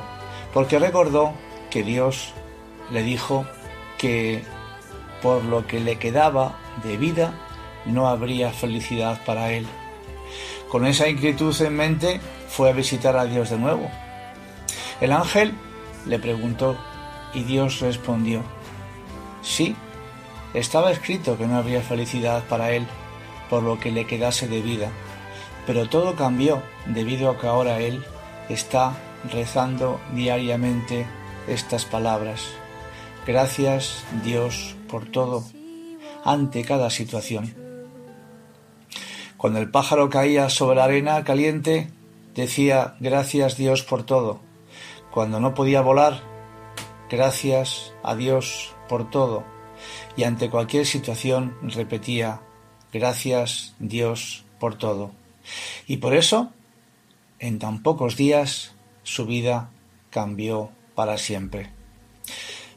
porque 0.54 0.80
recordó 0.80 1.34
que 1.70 1.84
Dios 1.84 2.34
le 2.92 3.04
dijo 3.04 3.46
que 3.98 4.42
por 5.22 5.44
lo 5.44 5.68
que 5.68 5.82
le 5.82 5.98
quedaba 5.98 6.58
de 6.82 6.96
vida 6.96 7.34
no 7.86 8.08
habría 8.08 8.54
felicidad 8.54 9.20
para 9.26 9.52
él. 9.52 9.68
Con 10.70 10.86
esa 10.86 11.10
inquietud 11.10 11.54
en 11.62 11.76
mente 11.76 12.22
fue 12.48 12.70
a 12.70 12.72
visitar 12.72 13.18
a 13.18 13.26
Dios 13.26 13.50
de 13.50 13.58
nuevo. 13.58 13.92
El 15.02 15.12
ángel 15.12 15.54
le 16.06 16.20
preguntó 16.20 16.78
y 17.34 17.44
Dios 17.44 17.82
respondió, 17.82 18.44
sí, 19.42 19.76
estaba 20.54 20.90
escrito 20.90 21.38
que 21.38 21.48
no 21.48 21.58
habría 21.58 21.82
felicidad 21.82 22.46
para 22.48 22.72
él 22.72 22.88
por 23.50 23.62
lo 23.62 23.78
que 23.78 23.92
le 23.92 24.08
quedase 24.08 24.48
de 24.48 24.62
vida, 24.62 24.90
pero 25.66 25.88
todo 25.90 26.16
cambió 26.16 26.62
debido 26.88 27.30
a 27.30 27.40
que 27.40 27.48
ahora 27.48 27.80
él 27.80 28.04
está 28.50 28.94
rezando 29.32 30.00
diariamente 30.14 31.06
estas 31.48 31.86
palabras. 31.86 32.42
Gracias 33.26 34.04
Dios 34.24 34.76
por 34.90 35.06
todo 35.06 35.44
ante 36.24 36.64
cada 36.64 36.90
situación. 36.90 37.54
Cuando 39.38 39.60
el 39.60 39.70
pájaro 39.70 40.10
caía 40.10 40.50
sobre 40.50 40.78
la 40.78 40.86
arena 40.86 41.24
caliente, 41.24 41.90
decía 42.34 42.96
gracias 43.00 43.58
Dios 43.58 43.84
por 43.84 44.04
todo. 44.04 44.40
Cuando 45.12 45.40
no 45.40 45.54
podía 45.54 45.82
volar, 45.82 46.22
gracias 47.10 47.94
a 48.04 48.16
Dios 48.16 48.74
por 48.88 49.10
todo. 49.10 49.44
Y 50.16 50.24
ante 50.24 50.50
cualquier 50.50 50.86
situación 50.86 51.58
repetía 51.62 52.42
gracias 52.92 53.76
Dios 53.80 54.46
por 54.60 54.76
todo. 54.76 55.12
Y 55.88 55.98
por 55.98 56.14
eso, 56.14 56.52
en 57.40 57.60
tan 57.60 57.84
pocos 57.84 58.16
días, 58.16 58.74
su 59.04 59.26
vida 59.26 59.70
cambió 60.10 60.72
para 60.96 61.18
siempre. 61.18 61.72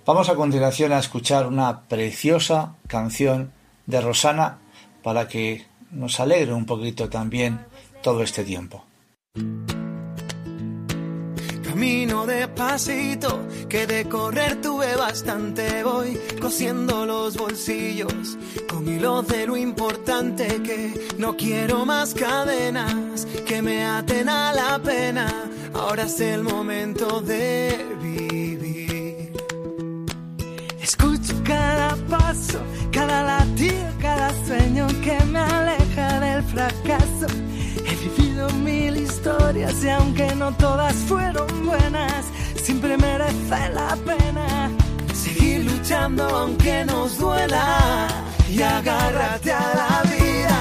Vamos 0.04 0.28
a 0.28 0.36
continuación 0.36 0.92
a 0.92 0.98
escuchar 0.98 1.46
una 1.46 1.82
preciosa 1.88 2.76
canción 2.86 3.52
de 3.86 4.00
Rosana 4.00 4.58
para 5.02 5.28
que 5.28 5.66
nos 5.90 6.20
alegre 6.20 6.52
un 6.52 6.66
poquito 6.66 7.08
también 7.08 7.66
todo 8.02 8.22
este 8.22 8.44
tiempo. 8.44 8.84
Camino 11.76 12.24
despacito, 12.24 13.46
que 13.68 13.86
de 13.86 14.08
correr 14.08 14.62
tuve 14.62 14.96
bastante. 14.96 15.84
Voy 15.84 16.18
cosiendo 16.40 17.04
los 17.04 17.36
bolsillos 17.36 18.38
con 18.66 18.88
hilos 18.88 19.28
de 19.28 19.46
lo 19.46 19.58
importante 19.58 20.46
que 20.62 21.14
no 21.18 21.36
quiero 21.36 21.84
más 21.84 22.14
cadenas 22.14 23.26
que 23.46 23.60
me 23.60 23.84
aten 23.84 24.26
a 24.30 24.54
la 24.54 24.78
pena. 24.78 25.50
Ahora 25.74 26.04
es 26.04 26.18
el 26.20 26.44
momento 26.44 27.20
de 27.20 27.76
vivir. 28.00 29.32
Escucho 30.80 31.34
cada 31.44 31.94
paso, 32.08 32.58
cada 32.90 33.22
latido, 33.22 33.86
historias 39.76 39.84
y 39.84 39.88
aunque 39.88 40.34
no 40.34 40.52
todas 40.52 40.94
fueron 40.94 41.66
buenas, 41.66 42.26
siempre 42.62 42.96
merece 42.96 43.68
la 43.74 43.96
pena 44.04 44.70
seguir 45.14 45.64
luchando 45.64 46.24
aunque 46.24 46.84
nos 46.84 47.18
duela 47.18 48.08
y 48.50 48.62
agárrate 48.62 49.52
a 49.52 49.74
la 49.74 50.02
vida, 50.10 50.58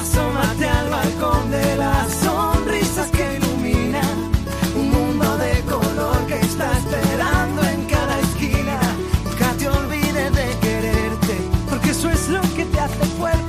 asómate 0.00 0.68
al 0.68 0.90
balcón 0.90 1.50
de 1.50 1.76
las 1.76 2.12
sonrisas 2.14 3.10
que 3.10 3.36
iluminan 3.36 4.30
un 4.76 4.90
mundo 4.90 5.36
de 5.38 5.60
color 5.62 6.26
que 6.26 6.40
está 6.40 6.70
esperando 6.78 7.62
en 7.64 7.84
cada 7.86 8.18
esquina. 8.20 8.80
Nunca 9.24 9.52
te 9.58 9.68
olvides 9.68 10.32
de 10.34 10.58
quererte, 10.60 11.36
porque 11.68 11.90
eso 11.90 12.08
es 12.10 12.28
lo 12.28 12.40
que 12.56 12.64
te 12.64 12.80
hace 12.80 13.04
fuerte. 13.18 13.39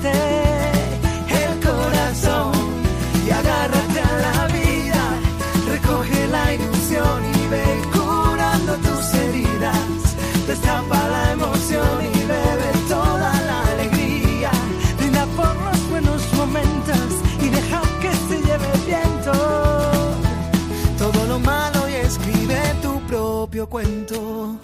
Destapa 10.62 11.10
la 11.10 11.32
emoción 11.32 12.02
y 12.02 12.20
bebe 12.26 12.72
toda 12.88 13.32
la 13.50 13.62
alegría. 13.74 14.52
Brinda 14.98 15.26
por 15.38 15.56
los 15.56 15.90
buenos 15.90 16.34
momentos 16.34 17.08
y 17.42 17.50
deja 17.50 17.82
que 18.02 18.12
se 18.28 18.42
lleve 18.42 18.68
el 18.74 18.82
viento. 18.82 19.32
Todo 20.98 21.26
lo 21.28 21.40
malo 21.40 21.90
y 21.90 21.94
escribe 21.94 22.60
tu 22.82 23.00
propio 23.08 23.68
cuento. 23.68 24.58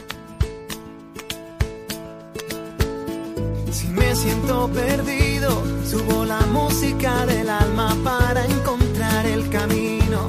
Si 3.71 3.87
me 3.87 4.15
siento 4.15 4.69
perdido, 4.69 5.63
subo 5.89 6.25
la 6.25 6.41
música 6.57 7.25
del 7.25 7.49
alma 7.49 7.95
para 8.03 8.45
encontrar 8.45 9.25
el 9.25 9.49
camino. 9.49 10.27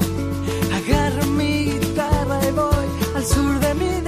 Agarro 0.77 1.25
mi 1.27 1.65
guitarra 1.65 2.39
y 2.47 2.51
voy 2.51 2.87
al 3.15 3.25
sur 3.25 3.59
de 3.59 3.73
mi 3.75 3.98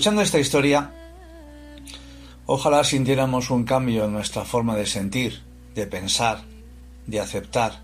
escuchando 0.00 0.22
esta 0.22 0.38
historia, 0.38 0.94
Ojalá 2.46 2.82
sintiéramos 2.84 3.50
un 3.50 3.64
cambio 3.64 4.06
en 4.06 4.12
nuestra 4.12 4.46
forma 4.46 4.74
de 4.74 4.86
sentir, 4.86 5.42
de 5.74 5.86
pensar, 5.86 6.40
de 7.06 7.20
aceptar 7.20 7.82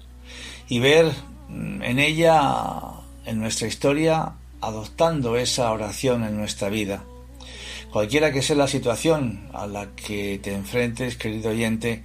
y 0.66 0.78
ver 0.78 1.12
mm, 1.50 1.82
en 1.82 1.98
ella, 1.98 2.80
en 3.26 3.38
nuestra 3.38 3.68
historia, 3.68 4.32
adoptando 4.62 5.36
esa 5.36 5.70
oración 5.70 6.24
en 6.24 6.38
nuestra 6.38 6.70
vida. 6.70 7.04
Cualquiera 7.92 8.32
que 8.32 8.40
sea 8.40 8.56
la 8.56 8.66
situación 8.66 9.50
a 9.52 9.66
la 9.66 9.94
que 9.94 10.40
te 10.42 10.54
enfrentes, 10.54 11.18
querido 11.18 11.50
oyente, 11.50 12.02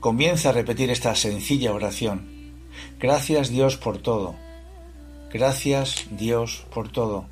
comienza 0.00 0.48
a 0.48 0.52
repetir 0.52 0.90
esta 0.90 1.14
sencilla 1.14 1.74
oración. 1.74 2.54
Gracias 2.98 3.50
Dios 3.50 3.76
por 3.76 3.98
todo. 3.98 4.34
Gracias 5.30 6.06
Dios 6.10 6.64
por 6.72 6.88
todo. 6.88 7.26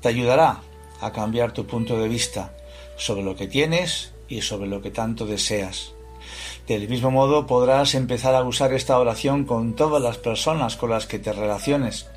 Te 0.00 0.08
ayudará 0.10 0.60
a 1.00 1.12
cambiar 1.12 1.52
tu 1.52 1.66
punto 1.66 1.98
de 1.98 2.08
vista 2.08 2.54
sobre 2.96 3.22
lo 3.22 3.36
que 3.36 3.46
tienes 3.46 4.12
y 4.28 4.42
sobre 4.42 4.68
lo 4.68 4.82
que 4.82 4.90
tanto 4.90 5.26
deseas. 5.26 5.92
Del 6.66 6.88
mismo 6.88 7.10
modo 7.10 7.46
podrás 7.46 7.94
empezar 7.94 8.34
a 8.34 8.42
usar 8.42 8.72
esta 8.72 8.98
oración 8.98 9.44
con 9.44 9.74
todas 9.74 10.02
las 10.02 10.18
personas 10.18 10.76
con 10.76 10.90
las 10.90 11.06
que 11.06 11.18
te 11.18 11.32
relaciones. 11.32 12.08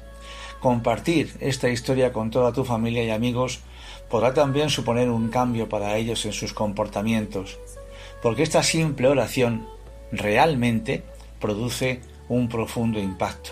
Compartir 0.59 1.35
esta 1.39 1.69
historia 1.69 2.11
con 2.11 2.31
toda 2.31 2.51
tu 2.51 2.65
familia 2.65 3.03
y 3.03 3.11
amigos 3.11 3.59
podrá 4.09 4.33
también 4.33 4.69
suponer 4.69 5.09
un 5.09 5.29
cambio 5.29 5.69
para 5.69 5.95
ellos 5.97 6.25
en 6.25 6.33
sus 6.33 6.53
comportamientos, 6.53 7.59
porque 8.21 8.43
esta 8.43 8.63
simple 8.63 9.07
oración 9.07 9.67
realmente 10.11 11.03
produce 11.39 12.01
un 12.27 12.49
profundo 12.49 12.99
impacto. 12.99 13.51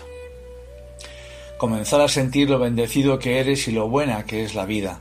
Comenzar 1.58 2.00
a 2.00 2.08
sentir 2.08 2.50
lo 2.50 2.58
bendecido 2.58 3.18
que 3.18 3.38
eres 3.40 3.66
y 3.68 3.72
lo 3.72 3.88
buena 3.88 4.24
que 4.24 4.44
es 4.44 4.54
la 4.54 4.66
vida, 4.66 5.00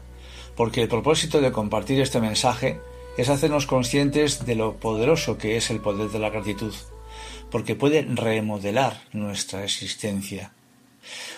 porque 0.58 0.82
el 0.82 0.88
propósito 0.90 1.40
de 1.40 1.52
compartir 1.52 2.02
este 2.02 2.20
mensaje 2.20 2.82
es 3.16 3.30
hacernos 3.30 3.68
conscientes 3.68 4.46
de 4.46 4.56
lo 4.56 4.78
poderoso 4.78 5.38
que 5.38 5.56
es 5.56 5.70
el 5.70 5.80
poder 5.80 6.10
de 6.10 6.20
la 6.20 6.32
gratitud, 6.32 6.74
porque 7.52 7.76
puede 7.76 8.02
remodelar 8.02 9.04
nuestra 9.14 9.64
existencia. 9.64 10.52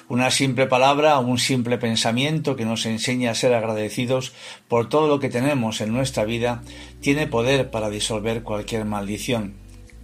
Una 0.08 0.32
simple 0.32 0.66
palabra, 0.66 1.20
un 1.20 1.38
simple 1.38 1.78
pensamiento 1.78 2.56
que 2.56 2.66
nos 2.66 2.86
enseña 2.86 3.32
a 3.32 3.36
ser 3.36 3.54
agradecidos 3.54 4.34
por 4.68 4.90
todo 4.90 5.08
lo 5.08 5.20
que 5.20 5.30
tenemos 5.30 5.82
en 5.82 5.94
nuestra 5.94 6.24
vida, 6.24 6.64
tiene 7.02 7.28
poder 7.28 7.70
para 7.70 7.90
disolver 7.90 8.42
cualquier 8.42 8.86
maldición 8.86 9.54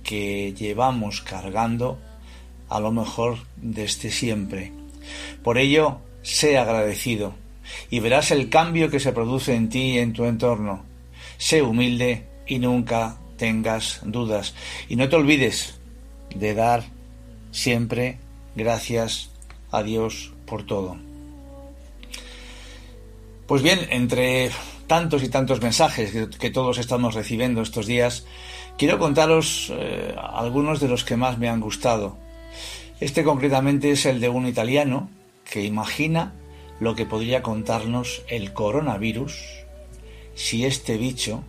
que 0.03 0.53
llevamos 0.53 1.21
cargando 1.21 1.99
a 2.69 2.79
lo 2.79 2.91
mejor 2.91 3.39
desde 3.55 4.11
siempre. 4.11 4.73
Por 5.41 5.57
ello, 5.57 5.99
sé 6.21 6.57
agradecido 6.57 7.44
y 7.89 7.99
verás 7.99 8.31
el 8.31 8.49
cambio 8.49 8.89
que 8.89 8.99
se 8.99 9.11
produce 9.11 9.55
en 9.55 9.69
ti 9.69 9.93
y 9.93 9.99
en 9.99 10.13
tu 10.13 10.25
entorno. 10.25 10.83
Sé 11.37 11.61
humilde 11.61 12.25
y 12.47 12.59
nunca 12.59 13.17
tengas 13.37 14.01
dudas. 14.03 14.53
Y 14.89 14.95
no 14.95 15.09
te 15.09 15.15
olvides 15.15 15.79
de 16.35 16.53
dar 16.53 16.83
siempre 17.51 18.17
gracias 18.55 19.29
a 19.71 19.83
Dios 19.83 20.33
por 20.45 20.65
todo. 20.65 20.97
Pues 23.47 23.61
bien, 23.61 23.79
entre 23.89 24.49
tantos 24.87 25.23
y 25.23 25.29
tantos 25.29 25.61
mensajes 25.61 26.11
que, 26.39 26.49
todos 26.49 26.77
estamos 26.77 27.13
recibiendo 27.13 27.61
estos 27.61 27.85
días, 27.85 28.25
quiero 28.77 28.97
contaros 28.97 29.71
eh, 29.75 30.15
algunos 30.33 30.79
de 30.79 30.87
los 30.87 31.03
que 31.03 31.15
más 31.15 31.37
me 31.37 31.49
han 31.49 31.61
gustado. 31.61 32.17
Este 32.99 33.23
concretamente 33.23 33.91
es 33.91 34.05
el 34.05 34.19
de 34.19 34.29
un 34.29 34.47
italiano 34.47 35.09
que 35.49 35.63
imagina 35.63 36.33
lo 36.79 36.95
que 36.95 37.05
podría 37.05 37.41
contarnos 37.41 38.23
el 38.27 38.53
coronavirus 38.53 39.41
si 40.35 40.65
este 40.65 40.97
bicho 40.97 41.43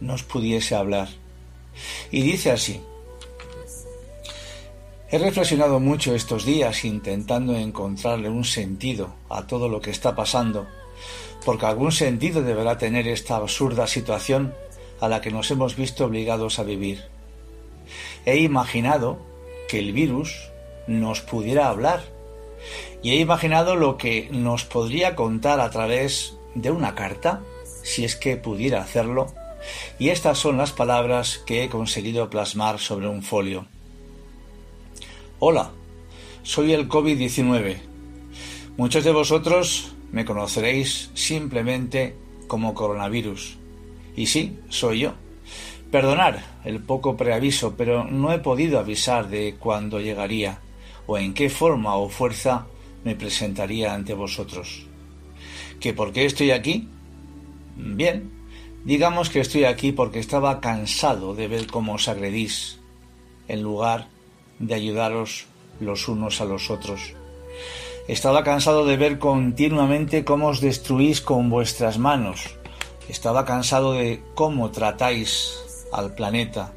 nos 0.00 0.22
pudiese 0.22 0.74
hablar. 0.74 1.08
Y 2.10 2.22
dice 2.22 2.50
así, 2.50 2.80
He 5.12 5.18
reflexionado 5.18 5.80
mucho 5.80 6.14
estos 6.14 6.44
días 6.44 6.84
intentando 6.84 7.56
encontrarle 7.56 8.28
un 8.28 8.44
sentido 8.44 9.12
a 9.28 9.44
todo 9.44 9.68
lo 9.68 9.80
que 9.80 9.90
está 9.90 10.14
pasando, 10.14 10.68
porque 11.44 11.66
algún 11.66 11.90
sentido 11.90 12.42
deberá 12.42 12.78
tener 12.78 13.08
esta 13.08 13.34
absurda 13.34 13.88
situación 13.88 14.54
a 15.00 15.08
la 15.08 15.20
que 15.20 15.32
nos 15.32 15.50
hemos 15.50 15.74
visto 15.74 16.04
obligados 16.04 16.60
a 16.60 16.62
vivir. 16.62 17.02
He 18.24 18.38
imaginado 18.38 19.18
que 19.68 19.80
el 19.80 19.92
virus 19.92 20.50
nos 20.86 21.22
pudiera 21.22 21.68
hablar 21.68 22.04
y 23.02 23.10
he 23.10 23.16
imaginado 23.16 23.76
lo 23.76 23.96
que 23.96 24.28
nos 24.30 24.64
podría 24.64 25.16
contar 25.16 25.60
a 25.60 25.70
través 25.70 26.36
de 26.54 26.70
una 26.70 26.94
carta, 26.94 27.40
si 27.82 28.04
es 28.04 28.16
que 28.16 28.36
pudiera 28.36 28.82
hacerlo, 28.82 29.32
y 29.98 30.08
estas 30.08 30.38
son 30.38 30.56
las 30.56 30.72
palabras 30.72 31.38
que 31.46 31.64
he 31.64 31.68
conseguido 31.68 32.30
plasmar 32.30 32.78
sobre 32.78 33.08
un 33.08 33.22
folio. 33.22 33.66
Hola, 35.38 35.70
soy 36.42 36.72
el 36.72 36.88
COVID-19. 36.88 37.78
Muchos 38.76 39.04
de 39.04 39.12
vosotros 39.12 39.92
me 40.12 40.24
conoceréis 40.24 41.10
simplemente 41.14 42.16
como 42.46 42.74
coronavirus. 42.74 43.56
Y 44.16 44.26
sí, 44.26 44.58
soy 44.68 45.00
yo. 45.00 45.14
Perdonar 45.90 46.44
el 46.64 46.80
poco 46.80 47.16
preaviso, 47.16 47.74
pero 47.76 48.04
no 48.04 48.32
he 48.32 48.38
podido 48.38 48.78
avisar 48.78 49.28
de 49.28 49.56
cuándo 49.58 50.00
llegaría 50.00 50.60
o 51.10 51.18
en 51.18 51.34
qué 51.34 51.50
forma 51.50 51.96
o 51.96 52.08
fuerza 52.08 52.66
me 53.02 53.16
presentaría 53.16 53.92
ante 53.92 54.14
vosotros. 54.14 54.86
¿Que 55.80 55.92
por 55.92 56.12
qué 56.12 56.24
estoy 56.24 56.52
aquí? 56.52 56.86
Bien, 57.74 58.30
digamos 58.84 59.28
que 59.28 59.40
estoy 59.40 59.64
aquí 59.64 59.90
porque 59.90 60.20
estaba 60.20 60.60
cansado 60.60 61.34
de 61.34 61.48
ver 61.48 61.66
cómo 61.66 61.94
os 61.94 62.06
agredís, 62.06 62.78
en 63.48 63.60
lugar 63.60 64.06
de 64.60 64.74
ayudaros 64.74 65.46
los 65.80 66.06
unos 66.06 66.40
a 66.40 66.44
los 66.44 66.70
otros. 66.70 67.14
Estaba 68.06 68.44
cansado 68.44 68.86
de 68.86 68.96
ver 68.96 69.18
continuamente 69.18 70.24
cómo 70.24 70.46
os 70.46 70.60
destruís 70.60 71.20
con 71.20 71.50
vuestras 71.50 71.98
manos. 71.98 72.54
Estaba 73.08 73.44
cansado 73.44 73.94
de 73.94 74.22
cómo 74.36 74.70
tratáis 74.70 75.58
al 75.92 76.14
planeta. 76.14 76.72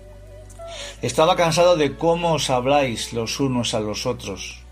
Estaba 1.02 1.36
cansado 1.36 1.76
de 1.76 1.96
cómo 1.98 2.34
os 2.34 2.50
habláis 2.50 3.14
los 3.14 3.40
unos 3.40 3.74
a 3.74 3.80
los 3.80 4.06
otros. 4.06 4.64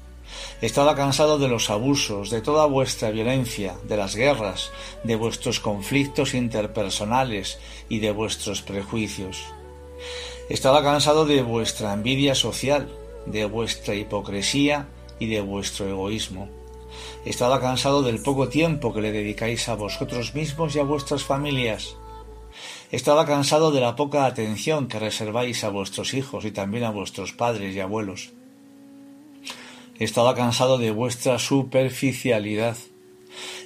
Estaba 0.61 0.95
cansado 0.95 1.39
de 1.39 1.47
los 1.47 1.69
abusos, 1.69 2.29
de 2.29 2.41
toda 2.41 2.65
vuestra 2.65 3.09
violencia, 3.09 3.75
de 3.83 3.97
las 3.97 4.15
guerras, 4.15 4.71
de 5.03 5.15
vuestros 5.15 5.59
conflictos 5.59 6.33
interpersonales 6.33 7.59
y 7.89 7.99
de 7.99 8.11
vuestros 8.11 8.61
prejuicios. 8.61 9.43
Estaba 10.49 10.83
cansado 10.83 11.25
de 11.25 11.41
vuestra 11.41 11.93
envidia 11.93 12.35
social, 12.35 12.89
de 13.25 13.45
vuestra 13.45 13.95
hipocresía 13.95 14.87
y 15.19 15.27
de 15.27 15.41
vuestro 15.41 15.87
egoísmo. 15.87 16.49
Estaba 17.25 17.59
cansado 17.61 18.01
del 18.01 18.21
poco 18.21 18.49
tiempo 18.49 18.93
que 18.93 19.01
le 19.01 19.11
dedicáis 19.11 19.69
a 19.69 19.75
vosotros 19.75 20.33
mismos 20.35 20.75
y 20.75 20.79
a 20.79 20.83
vuestras 20.83 21.23
familias. 21.23 21.95
Estaba 22.91 23.25
cansado 23.25 23.71
de 23.71 23.79
la 23.79 23.95
poca 23.95 24.25
atención 24.25 24.89
que 24.89 24.99
reserváis 24.99 25.63
a 25.63 25.69
vuestros 25.69 26.13
hijos 26.13 26.43
y 26.43 26.51
también 26.51 26.83
a 26.83 26.91
vuestros 26.91 27.31
padres 27.31 27.73
y 27.73 27.79
abuelos. 27.79 28.31
Estaba 29.97 30.35
cansado 30.35 30.77
de 30.77 30.91
vuestra 30.91 31.39
superficialidad. 31.39 32.75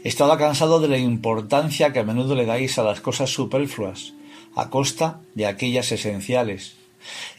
Estaba 0.04 0.38
cansado 0.38 0.80
de 0.80 0.90
la 0.90 1.00
importancia 1.00 1.92
que 1.92 2.00
a 2.00 2.04
menudo 2.04 2.36
le 2.36 2.46
dais 2.46 2.78
a 2.78 2.84
las 2.84 3.02
cosas 3.02 3.32
superfluas, 3.32 4.14
a 4.56 4.70
costa 4.70 5.22
de 5.34 5.48
aquellas 5.48 5.92
esenciales. 5.92 6.76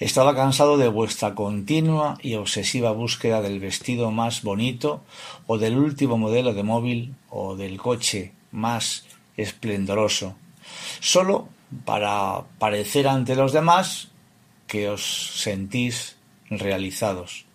Estaba 0.01 0.35
cansado 0.35 0.79
de 0.79 0.88
vuestra 0.88 1.37
continua 1.37 2.18
y 2.20 2.35
obsesiva 2.35 2.90
búsqueda 2.90 3.42
del 3.42 3.61
vestido 3.61 4.11
más 4.11 4.42
bonito 4.42 5.05
o 5.46 5.57
del 5.57 5.79
último 5.79 6.18
modelo 6.18 6.53
de 6.53 6.64
móvil 6.64 7.14
o 7.31 7.55
del 7.55 7.79
coche 7.79 8.33
más 8.51 9.05
esplendoroso, 9.37 10.35
solo 11.01 11.49
para 11.85 12.44
parecer 12.59 13.09
ante 13.09 13.35
los 13.35 13.52
demás 13.52 14.09
que 14.66 14.88
os 14.88 15.40
sentís 15.42 16.16
realizados. 16.50 17.46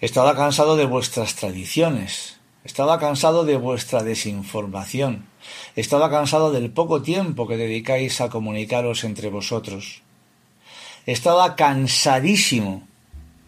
Estaba 0.00 0.36
cansado 0.36 0.76
de 0.76 0.84
vuestras 0.84 1.34
tradiciones, 1.36 2.38
estaba 2.64 2.98
cansado 2.98 3.44
de 3.44 3.56
vuestra 3.56 4.02
desinformación, 4.02 5.26
estaba 5.74 6.10
cansado 6.10 6.52
del 6.52 6.70
poco 6.70 7.02
tiempo 7.02 7.46
que 7.46 7.56
dedicáis 7.56 8.20
a 8.20 8.28
comunicaros 8.28 9.04
entre 9.04 9.30
vosotros. 9.30 10.02
Estaba 11.06 11.54
cansadísimo 11.54 12.82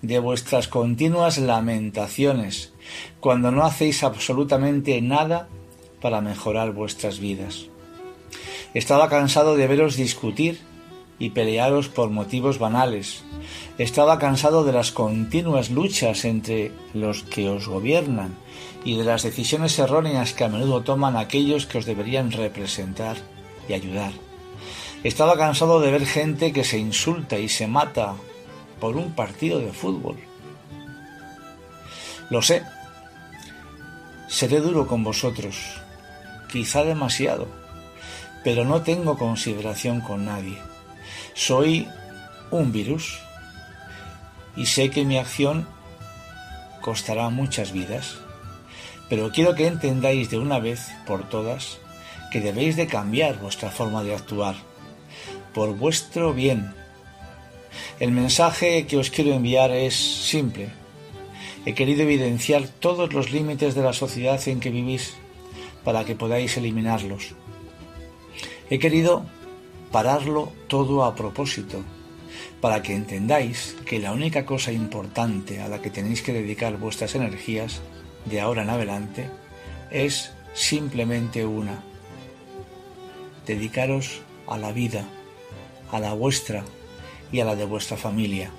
de 0.03 0.21
vuestras 0.21 0.68
continuas 0.68 1.38
lamentaciones 1.38 2.73
cuando 3.21 3.51
no 3.51 3.64
hacéis 3.64 4.05
absolutamente 4.05 5.01
nada 5.03 5.49
para 6.01 6.21
mejorar 6.21 6.73
vuestras 6.73 7.18
vidas. 7.18 7.66
Estaba 8.75 9.09
cansado 9.09 9.57
de 9.57 9.67
veros 9.67 9.97
discutir 9.97 10.61
y 11.19 11.31
pelearos 11.31 11.88
por 11.88 12.11
motivos 12.11 12.59
banales. 12.59 13.25
Estaba 13.79 14.19
cansado 14.19 14.64
de 14.64 14.73
las 14.73 14.93
continuas 14.93 15.71
luchas 15.71 16.25
entre 16.25 16.73
los 16.95 17.23
que 17.23 17.49
os 17.49 17.67
gobiernan 17.69 18.37
y 18.85 18.97
de 18.97 19.05
las 19.05 19.23
decisiones 19.23 19.79
erróneas 19.79 20.33
que 20.33 20.45
a 20.45 20.49
menudo 20.49 20.83
toman 20.83 21.17
aquellos 21.17 21.67
que 21.67 21.79
os 21.79 21.87
deberían 21.87 22.31
representar 22.31 23.17
y 23.69 23.73
ayudar. 23.73 24.12
Estaba 25.05 25.37
cansado 25.37 25.81
de 25.81 25.91
ver 25.91 26.07
gente 26.07 26.53
que 26.53 26.64
se 26.64 26.79
insulta 26.79 27.38
y 27.38 27.49
se 27.49 27.67
mata 27.67 28.14
por 28.81 28.97
un 28.97 29.14
partido 29.14 29.59
de 29.61 29.73
fútbol. 29.73 30.17
Lo 32.31 32.43
sé. 32.43 32.62
Seré 34.29 34.61
duro 34.61 34.87
con 34.87 35.03
vosotros, 35.03 35.81
quizá 36.53 36.85
demasiado, 36.85 37.49
pero 38.44 38.64
no 38.64 38.83
tengo 38.83 39.18
consideración 39.18 40.01
con 40.01 40.24
nadie. 40.24 40.59
Soy 41.35 41.88
un 42.51 42.72
virus 42.72 43.18
y 44.57 44.66
sé 44.66 44.90
que 44.90 45.05
mi 45.05 45.18
acción 45.18 45.66
costará 46.81 47.29
muchas 47.31 47.72
vidas, 47.72 48.18
pero 49.09 49.31
quiero 49.31 49.55
que 49.55 49.66
entendáis 49.66 50.31
de 50.31 50.38
una 50.38 50.59
vez 50.59 50.88
por 51.07 51.29
todas 51.29 51.79
que 52.31 52.40
debéis 52.40 52.77
de 52.77 52.87
cambiar 52.87 53.38
vuestra 53.38 53.70
forma 53.70 54.03
de 54.03 54.14
actuar, 54.14 54.57
por 55.55 55.77
vuestro 55.77 56.35
bien. 56.35 56.74
El 58.01 58.12
mensaje 58.12 58.87
que 58.87 58.98
os 58.98 59.11
quiero 59.11 59.33
enviar 59.33 59.70
es 59.70 59.94
simple. 59.94 60.68
He 61.64 61.74
querido 61.74 62.03
evidenciar 62.03 62.68
todos 62.68 63.12
los 63.12 63.33
límites 63.33 63.74
de 63.74 63.83
la 63.83 63.92
sociedad 63.92 64.40
en 64.46 64.61
que 64.61 64.70
vivís 64.70 65.14
para 65.85 66.05
que 66.05 66.14
podáis 66.14 66.57
eliminarlos. 66.57 67.35
He 68.70 68.78
querido 68.78 69.24
pararlo 69.90 70.52
todo 70.68 71.04
a 71.04 71.14
propósito, 71.14 71.83
para 72.61 72.83
que 72.83 72.94
entendáis 72.94 73.76
que 73.87 73.98
la 73.98 74.12
única 74.12 74.44
cosa 74.44 74.72
importante 74.72 75.61
a 75.61 75.68
la 75.68 75.81
que 75.81 75.90
tenéis 75.90 76.22
que 76.22 76.33
dedicar 76.33 76.76
vuestras 76.76 77.14
energías 77.14 77.81
de 78.26 78.40
ahora 78.40 78.62
en 78.62 78.70
adelante 78.70 79.31
es 79.90 80.33
simplemente 80.52 81.46
una. 81.46 81.83
Dedicaros 83.46 84.20
a 84.46 84.59
la 84.59 84.72
vida, 84.72 85.04
a 85.90 86.00
la 86.00 86.12
vuestra 86.12 86.64
y 87.33 87.40
a 87.40 87.44
la 87.44 87.57
de 87.57 87.64
vuestra 87.64 87.96
familia, 87.96 88.50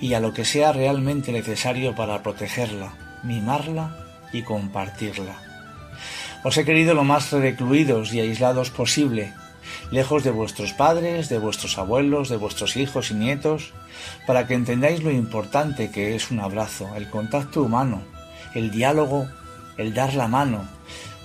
y 0.00 0.14
a 0.14 0.20
lo 0.20 0.32
que 0.32 0.44
sea 0.44 0.72
realmente 0.72 1.32
necesario 1.32 1.94
para 1.96 2.22
protegerla, 2.22 3.20
mimarla 3.24 3.96
y 4.32 4.42
compartirla. 4.42 5.53
Os 6.44 6.58
he 6.58 6.66
querido 6.66 6.92
lo 6.92 7.04
más 7.04 7.32
recluidos 7.32 8.12
y 8.12 8.20
aislados 8.20 8.68
posible, 8.68 9.32
lejos 9.90 10.24
de 10.24 10.30
vuestros 10.30 10.74
padres, 10.74 11.30
de 11.30 11.38
vuestros 11.38 11.78
abuelos, 11.78 12.28
de 12.28 12.36
vuestros 12.36 12.76
hijos 12.76 13.10
y 13.10 13.14
nietos, 13.14 13.72
para 14.26 14.46
que 14.46 14.52
entendáis 14.52 15.02
lo 15.02 15.10
importante 15.10 15.90
que 15.90 16.14
es 16.14 16.30
un 16.30 16.40
abrazo, 16.40 16.90
el 16.96 17.08
contacto 17.08 17.62
humano, 17.62 18.02
el 18.54 18.70
diálogo, 18.70 19.26
el 19.78 19.94
dar 19.94 20.12
la 20.12 20.28
mano, 20.28 20.68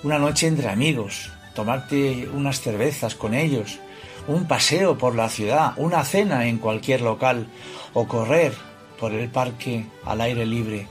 una 0.03 0.19
noche 0.19 0.47
entre 0.47 0.69
amigos, 0.69 1.29
tomarte 1.53 2.29
unas 2.33 2.61
cervezas 2.61 3.15
con 3.15 3.33
ellos, 3.33 3.79
un 4.25 4.47
paseo 4.47 4.97
por 4.97 5.15
la 5.15 5.27
ciudad, 5.27 5.73
una 5.75 6.05
cena 6.05 6.47
en 6.47 6.59
cualquier 6.59 7.01
local 7.01 7.47
o 7.93 8.07
correr 8.07 8.53
por 8.97 9.11
el 9.11 9.29
parque 9.29 9.85
al 10.05 10.21
aire 10.21 10.45
libre. 10.45 10.87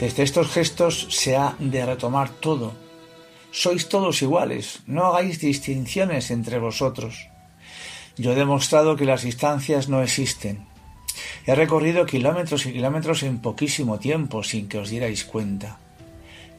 Desde 0.00 0.24
estos 0.24 0.48
gestos 0.48 1.06
se 1.10 1.36
ha 1.36 1.54
de 1.60 1.86
retomar 1.86 2.30
todo. 2.30 2.83
Sois 3.54 3.88
todos 3.88 4.20
iguales, 4.20 4.82
no 4.88 5.06
hagáis 5.06 5.38
distinciones 5.38 6.32
entre 6.32 6.58
vosotros. 6.58 7.28
Yo 8.18 8.32
he 8.32 8.34
demostrado 8.34 8.96
que 8.96 9.04
las 9.04 9.22
distancias 9.22 9.88
no 9.88 10.02
existen. 10.02 10.66
He 11.46 11.54
recorrido 11.54 12.04
kilómetros 12.04 12.66
y 12.66 12.72
kilómetros 12.72 13.22
en 13.22 13.38
poquísimo 13.38 14.00
tiempo 14.00 14.42
sin 14.42 14.66
que 14.66 14.78
os 14.78 14.90
dierais 14.90 15.24
cuenta. 15.24 15.78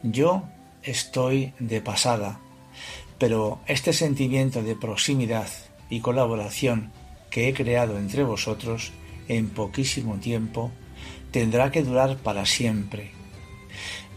Yo 0.03 0.43
estoy 0.83 1.51
de 1.59 1.81
pasada, 1.81 2.39
pero 3.19 3.59
este 3.67 3.91
sentimiento 3.91 4.63
de 4.63 4.77
proximidad 4.77 5.49
y 5.89 5.99
colaboración 5.99 6.93
que 7.29 7.49
he 7.49 7.53
creado 7.53 7.97
entre 7.97 8.23
vosotros 8.23 8.93
en 9.27 9.49
poquísimo 9.49 10.15
tiempo 10.15 10.71
tendrá 11.31 11.71
que 11.71 11.83
durar 11.83 12.15
para 12.15 12.45
siempre. 12.45 13.14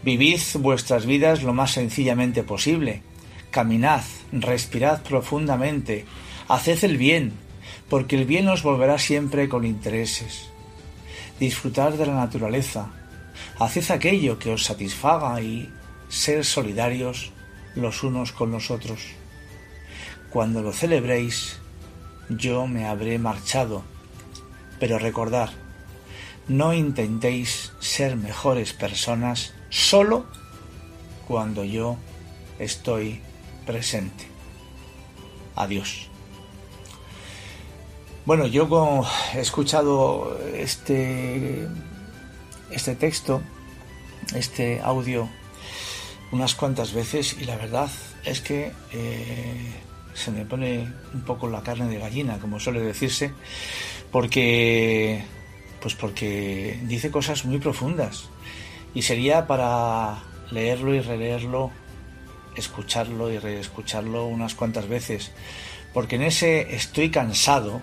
Vivid 0.01 0.39
vuestras 0.55 1.05
vidas 1.05 1.43
lo 1.43 1.53
más 1.53 1.71
sencillamente 1.71 2.43
posible. 2.43 3.03
Caminad, 3.51 4.03
respirad 4.31 5.01
profundamente, 5.01 6.05
haced 6.47 6.85
el 6.85 6.97
bien, 6.97 7.33
porque 7.89 8.15
el 8.15 8.25
bien 8.25 8.47
os 8.47 8.63
volverá 8.63 8.97
siempre 8.97 9.49
con 9.49 9.65
intereses. 9.65 10.49
Disfrutad 11.39 11.93
de 11.93 12.05
la 12.05 12.13
naturaleza, 12.13 12.91
haced 13.59 13.91
aquello 13.91 14.39
que 14.39 14.51
os 14.51 14.63
satisfaga 14.63 15.41
y 15.41 15.69
ser 16.07 16.45
solidarios 16.45 17.31
los 17.75 18.03
unos 18.03 18.31
con 18.31 18.51
los 18.51 18.71
otros. 18.71 19.01
Cuando 20.29 20.61
lo 20.61 20.71
celebréis, 20.71 21.59
yo 22.29 22.67
me 22.67 22.85
habré 22.85 23.19
marchado, 23.19 23.83
pero 24.79 24.97
recordad, 24.97 25.49
no 26.47 26.73
intentéis 26.73 27.73
ser 27.79 28.15
mejores 28.15 28.71
personas 28.73 29.53
solo 29.69 30.25
cuando 31.27 31.63
yo 31.63 31.97
estoy 32.57 33.21
presente. 33.65 34.25
Adiós. 35.55 36.07
Bueno, 38.25 38.45
yo 38.45 38.67
he 39.33 39.39
escuchado 39.39 40.37
este, 40.53 41.67
este 42.69 42.95
texto, 42.95 43.41
este 44.35 44.81
audio, 44.81 45.27
unas 46.31 46.53
cuantas 46.53 46.93
veces 46.93 47.35
y 47.39 47.45
la 47.45 47.55
verdad 47.55 47.89
es 48.23 48.41
que 48.41 48.71
eh, 48.91 49.73
se 50.13 50.31
me 50.31 50.45
pone 50.45 50.87
un 51.13 51.21
poco 51.21 51.47
la 51.47 51.63
carne 51.63 51.87
de 51.87 51.97
gallina, 51.97 52.37
como 52.39 52.59
suele 52.59 52.81
decirse, 52.81 53.33
porque 54.11 55.23
pues 55.81 55.95
porque 55.95 56.77
dice 56.83 57.09
cosas 57.09 57.45
muy 57.45 57.57
profundas 57.57 58.29
y 58.93 59.01
sería 59.01 59.47
para 59.47 60.19
leerlo 60.51 60.93
y 60.93 61.01
releerlo, 61.01 61.71
escucharlo 62.55 63.31
y 63.31 63.37
reescucharlo 63.37 64.25
unas 64.25 64.55
cuantas 64.55 64.87
veces, 64.87 65.31
porque 65.93 66.15
en 66.15 66.23
ese 66.23 66.75
estoy 66.75 67.09
cansado 67.09 67.81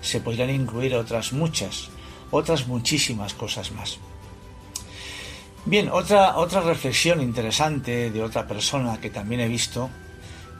se 0.00 0.20
podrían 0.20 0.50
incluir 0.50 0.94
otras 0.94 1.32
muchas, 1.32 1.88
otras 2.30 2.66
muchísimas 2.66 3.34
cosas 3.34 3.72
más. 3.72 3.98
Bien, 5.66 5.90
otra, 5.92 6.36
otra 6.38 6.62
reflexión 6.62 7.20
interesante 7.20 8.10
de 8.10 8.22
otra 8.22 8.46
persona 8.46 8.98
que 9.00 9.10
también 9.10 9.42
he 9.42 9.48
visto 9.48 9.90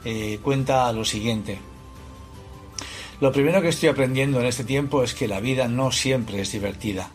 eh, 0.05 0.39
cuenta 0.43 0.91
lo 0.93 1.05
siguiente. 1.05 1.59
Lo 3.19 3.31
primero 3.31 3.61
que 3.61 3.69
estoy 3.69 3.89
aprendiendo 3.89 4.39
en 4.39 4.47
este 4.47 4.63
tiempo 4.63 5.03
es 5.03 5.13
que 5.13 5.27
la 5.27 5.39
vida 5.39 5.67
no 5.67 5.91
siempre 5.91 6.41
es 6.41 6.51
divertida. 6.51 7.11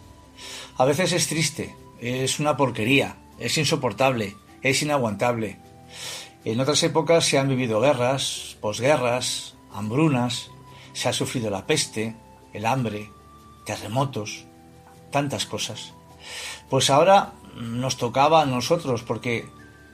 A 0.78 0.84
veces 0.84 1.12
es 1.12 1.26
triste, 1.26 1.74
es 2.00 2.38
una 2.38 2.56
porquería, 2.56 3.16
es 3.38 3.58
insoportable, 3.58 4.36
es 4.62 4.82
inaguantable. 4.82 5.58
En 6.44 6.60
otras 6.60 6.82
épocas 6.82 7.24
se 7.24 7.38
han 7.38 7.48
vivido 7.48 7.80
guerras, 7.80 8.56
posguerras, 8.60 9.54
hambrunas, 9.72 10.50
se 10.92 11.08
ha 11.08 11.12
sufrido 11.12 11.50
la 11.50 11.66
peste, 11.66 12.14
el 12.52 12.66
hambre, 12.66 13.10
terremotos, 13.64 14.44
tantas 15.10 15.46
cosas. 15.46 15.92
Pues 16.70 16.90
ahora 16.90 17.32
nos 17.56 17.96
tocaba 17.96 18.42
a 18.42 18.46
nosotros 18.46 19.02
porque 19.02 19.46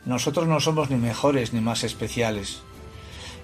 nosotros 0.04 0.46
no 0.46 0.60
somos 0.60 0.90
ni 0.90 0.96
mejores 0.96 1.52
ni 1.52 1.60
más 1.60 1.84
especiales. 1.84 2.62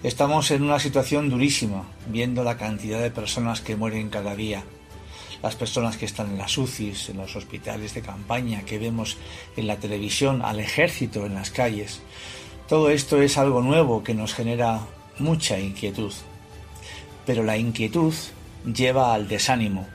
Estamos 0.02 0.50
en 0.50 0.62
una 0.62 0.78
situación 0.78 1.28
durísima, 1.28 1.84
viendo 2.06 2.44
la 2.44 2.56
cantidad 2.56 3.00
de 3.00 3.10
personas 3.10 3.60
que 3.60 3.76
mueren 3.76 4.10
cada 4.10 4.36
día, 4.36 4.64
las 5.42 5.56
personas 5.56 5.96
que 5.96 6.06
están 6.06 6.30
en 6.30 6.38
las 6.38 6.56
UCIs, 6.58 7.10
en 7.10 7.18
los 7.18 7.36
hospitales 7.36 7.94
de 7.94 8.02
campaña, 8.02 8.62
que 8.62 8.78
vemos 8.78 9.16
en 9.56 9.66
la 9.66 9.76
televisión, 9.76 10.42
al 10.42 10.60
ejército 10.60 11.26
en 11.26 11.34
las 11.34 11.50
calles. 11.50 12.00
Todo 12.68 12.90
esto 12.90 13.22
es 13.22 13.38
algo 13.38 13.62
nuevo 13.62 14.02
que 14.02 14.14
nos 14.14 14.34
genera 14.34 14.80
mucha 15.18 15.58
inquietud. 15.58 16.12
Pero 17.24 17.42
la 17.42 17.56
inquietud 17.56 18.14
lleva 18.64 19.14
al 19.14 19.28
desánimo, 19.28 19.86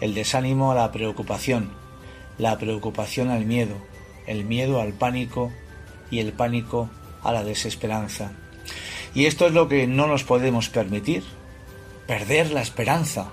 el 0.00 0.14
desánimo 0.14 0.72
a 0.72 0.74
la 0.74 0.92
preocupación, 0.92 1.70
la 2.38 2.58
preocupación 2.58 3.30
al 3.30 3.44
miedo, 3.44 3.76
el 4.26 4.44
miedo 4.44 4.80
al 4.80 4.92
pánico 4.92 5.52
y 6.10 6.20
el 6.20 6.32
pánico 6.32 6.88
a 7.22 7.32
la 7.32 7.44
desesperanza. 7.44 8.32
Y 9.14 9.26
esto 9.26 9.46
es 9.46 9.52
lo 9.52 9.68
que 9.68 9.86
no 9.86 10.06
nos 10.06 10.24
podemos 10.24 10.68
permitir, 10.68 11.24
perder 12.06 12.50
la 12.50 12.62
esperanza, 12.62 13.30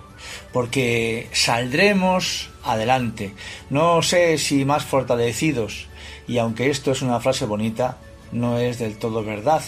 porque 0.52 1.30
saldremos 1.32 2.50
adelante. 2.64 3.34
No 3.70 4.02
sé 4.02 4.38
si 4.38 4.66
más 4.66 4.84
fortalecidos, 4.84 5.88
y 6.28 6.38
aunque 6.38 6.70
esto 6.70 6.92
es 6.92 7.02
una 7.02 7.20
frase 7.20 7.46
bonita, 7.46 7.98
no 8.32 8.58
es 8.58 8.80
del 8.80 8.98
todo 8.98 9.24
verdad, 9.24 9.62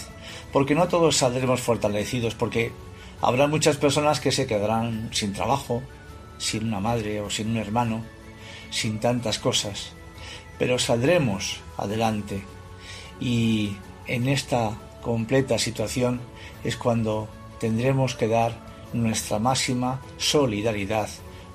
porque 0.52 0.76
no 0.76 0.88
todos 0.88 1.18
saldremos 1.18 1.62
fortalecidos, 1.62 2.36
porque 2.36 2.72
habrá 3.22 3.48
muchas 3.48 3.78
personas 3.78 4.20
que 4.20 4.32
se 4.32 4.48
quedarán 4.48 5.10
sin 5.14 5.34
trabajo, 5.34 5.84
sin 6.38 6.68
una 6.68 6.80
madre 6.80 7.22
o 7.22 7.30
sin 7.30 7.52
un 7.52 7.58
hermano, 7.58 8.04
sin 8.70 9.00
tantas 9.00 9.40
cosas, 9.40 9.94
pero 10.58 10.80
saldremos 10.80 11.60
adelante 11.78 12.44
y 13.20 13.76
en 14.08 14.28
esta 14.28 14.78
completa 15.02 15.58
situación 15.58 16.20
es 16.64 16.78
cuando 16.78 17.30
tendremos 17.60 18.16
que 18.16 18.28
dar 18.28 18.75
nuestra 18.94 19.40
máxima 19.40 20.02
solidaridad 20.18 21.10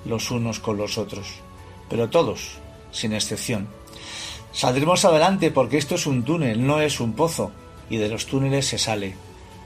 los 0.05 0.31
unos 0.31 0.59
con 0.59 0.77
los 0.77 0.97
otros, 0.97 1.27
pero 1.89 2.09
todos, 2.09 2.57
sin 2.91 3.13
excepción. 3.13 3.67
Saldremos 4.51 5.05
adelante 5.05 5.51
porque 5.51 5.77
esto 5.77 5.95
es 5.95 6.05
un 6.05 6.23
túnel, 6.23 6.65
no 6.65 6.81
es 6.81 6.99
un 6.99 7.13
pozo, 7.13 7.51
y 7.89 7.97
de 7.97 8.09
los 8.09 8.25
túneles 8.25 8.67
se 8.67 8.77
sale, 8.77 9.15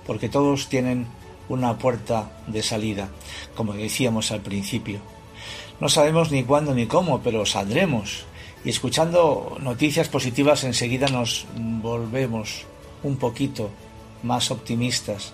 porque 0.06 0.30
todos 0.30 0.68
tienen 0.68 1.08
una 1.50 1.78
puerta 1.78 2.32
de 2.48 2.64
salida, 2.64 3.10
como 3.56 3.74
decíamos 3.74 4.32
al 4.32 4.42
principio. 4.42 5.00
No 5.80 5.90
sabemos 5.90 6.32
ni 6.32 6.44
cuándo 6.44 6.74
ni 6.74 6.86
cómo, 6.86 7.22
pero 7.22 7.46
saldremos. 7.46 8.26
Y 8.64 8.70
escuchando 8.70 9.58
noticias 9.60 10.08
positivas 10.08 10.64
enseguida 10.64 11.08
nos 11.08 11.46
volvemos 11.56 12.66
un 13.04 13.18
poquito 13.18 13.70
más 14.26 14.52
optimistas 14.52 15.34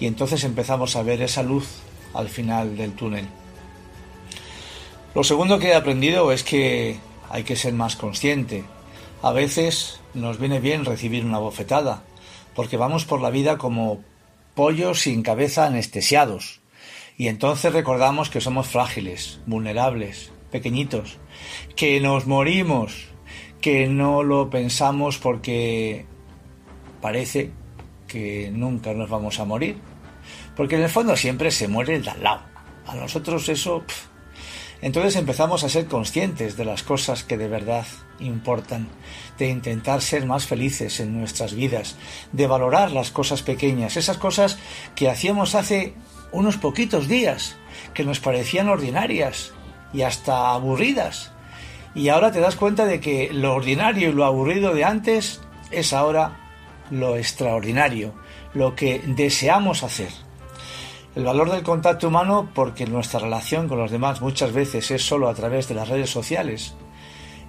y 0.00 0.06
entonces 0.06 0.42
empezamos 0.44 0.96
a 0.96 1.02
ver 1.02 1.22
esa 1.22 1.42
luz 1.42 1.68
al 2.14 2.28
final 2.28 2.76
del 2.76 2.92
túnel. 2.92 3.28
Lo 5.14 5.24
segundo 5.24 5.58
que 5.58 5.68
he 5.68 5.74
aprendido 5.74 6.32
es 6.32 6.42
que 6.42 6.98
hay 7.28 7.42
que 7.44 7.56
ser 7.56 7.72
más 7.72 7.96
consciente. 7.96 8.64
A 9.22 9.32
veces 9.32 10.00
nos 10.14 10.38
viene 10.38 10.60
bien 10.60 10.84
recibir 10.84 11.24
una 11.24 11.38
bofetada, 11.38 12.04
porque 12.54 12.76
vamos 12.76 13.04
por 13.04 13.20
la 13.20 13.30
vida 13.30 13.58
como 13.58 14.00
pollos 14.54 15.00
sin 15.00 15.22
cabeza 15.22 15.66
anestesiados. 15.66 16.60
Y 17.16 17.28
entonces 17.28 17.72
recordamos 17.72 18.30
que 18.30 18.40
somos 18.40 18.66
frágiles, 18.66 19.40
vulnerables, 19.46 20.30
pequeñitos, 20.50 21.18
que 21.76 22.00
nos 22.00 22.26
morimos, 22.26 23.08
que 23.60 23.88
no 23.88 24.22
lo 24.22 24.48
pensamos 24.48 25.18
porque 25.18 26.06
parece 27.00 27.50
que 28.10 28.50
nunca 28.52 28.92
nos 28.92 29.08
vamos 29.08 29.38
a 29.38 29.44
morir. 29.44 29.76
Porque 30.56 30.76
en 30.76 30.82
el 30.82 30.88
fondo 30.90 31.16
siempre 31.16 31.50
se 31.50 31.68
muere 31.68 31.96
el 31.96 32.04
de 32.04 32.10
al 32.10 32.22
lado. 32.22 32.42
A 32.86 32.94
nosotros 32.94 33.48
eso... 33.48 33.84
Entonces 34.82 35.16
empezamos 35.16 35.62
a 35.62 35.68
ser 35.68 35.86
conscientes 35.86 36.56
de 36.56 36.64
las 36.64 36.82
cosas 36.82 37.22
que 37.22 37.36
de 37.36 37.48
verdad 37.48 37.86
importan, 38.18 38.88
de 39.38 39.50
intentar 39.50 40.00
ser 40.00 40.24
más 40.24 40.46
felices 40.46 41.00
en 41.00 41.18
nuestras 41.18 41.52
vidas, 41.54 41.96
de 42.32 42.46
valorar 42.46 42.90
las 42.90 43.10
cosas 43.10 43.42
pequeñas, 43.42 43.98
esas 43.98 44.16
cosas 44.16 44.58
que 44.94 45.10
hacíamos 45.10 45.54
hace 45.54 45.94
unos 46.32 46.56
poquitos 46.56 47.08
días, 47.08 47.56
que 47.92 48.04
nos 48.04 48.20
parecían 48.20 48.70
ordinarias 48.70 49.52
y 49.92 50.00
hasta 50.00 50.52
aburridas. 50.54 51.30
Y 51.94 52.08
ahora 52.08 52.32
te 52.32 52.40
das 52.40 52.56
cuenta 52.56 52.86
de 52.86 53.00
que 53.00 53.30
lo 53.34 53.54
ordinario 53.54 54.08
y 54.08 54.12
lo 54.12 54.24
aburrido 54.24 54.72
de 54.72 54.84
antes 54.84 55.42
es 55.70 55.92
ahora 55.92 56.39
lo 56.90 57.16
extraordinario, 57.16 58.14
lo 58.54 58.74
que 58.74 59.00
deseamos 59.06 59.82
hacer. 59.82 60.10
El 61.14 61.24
valor 61.24 61.50
del 61.50 61.62
contacto 61.62 62.08
humano, 62.08 62.50
porque 62.54 62.86
nuestra 62.86 63.20
relación 63.20 63.68
con 63.68 63.78
los 63.78 63.90
demás 63.90 64.20
muchas 64.20 64.52
veces 64.52 64.90
es 64.90 65.02
solo 65.04 65.28
a 65.28 65.34
través 65.34 65.68
de 65.68 65.74
las 65.74 65.88
redes 65.88 66.10
sociales, 66.10 66.74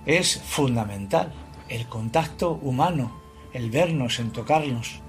es 0.05 0.41
fundamental. 0.41 1.31
El 1.69 1.87
contacto 1.87 2.59
humano, 2.61 3.21
el 3.53 3.69
vernos, 3.69 4.19
en 4.19 4.31
tocarnos. 4.31 4.99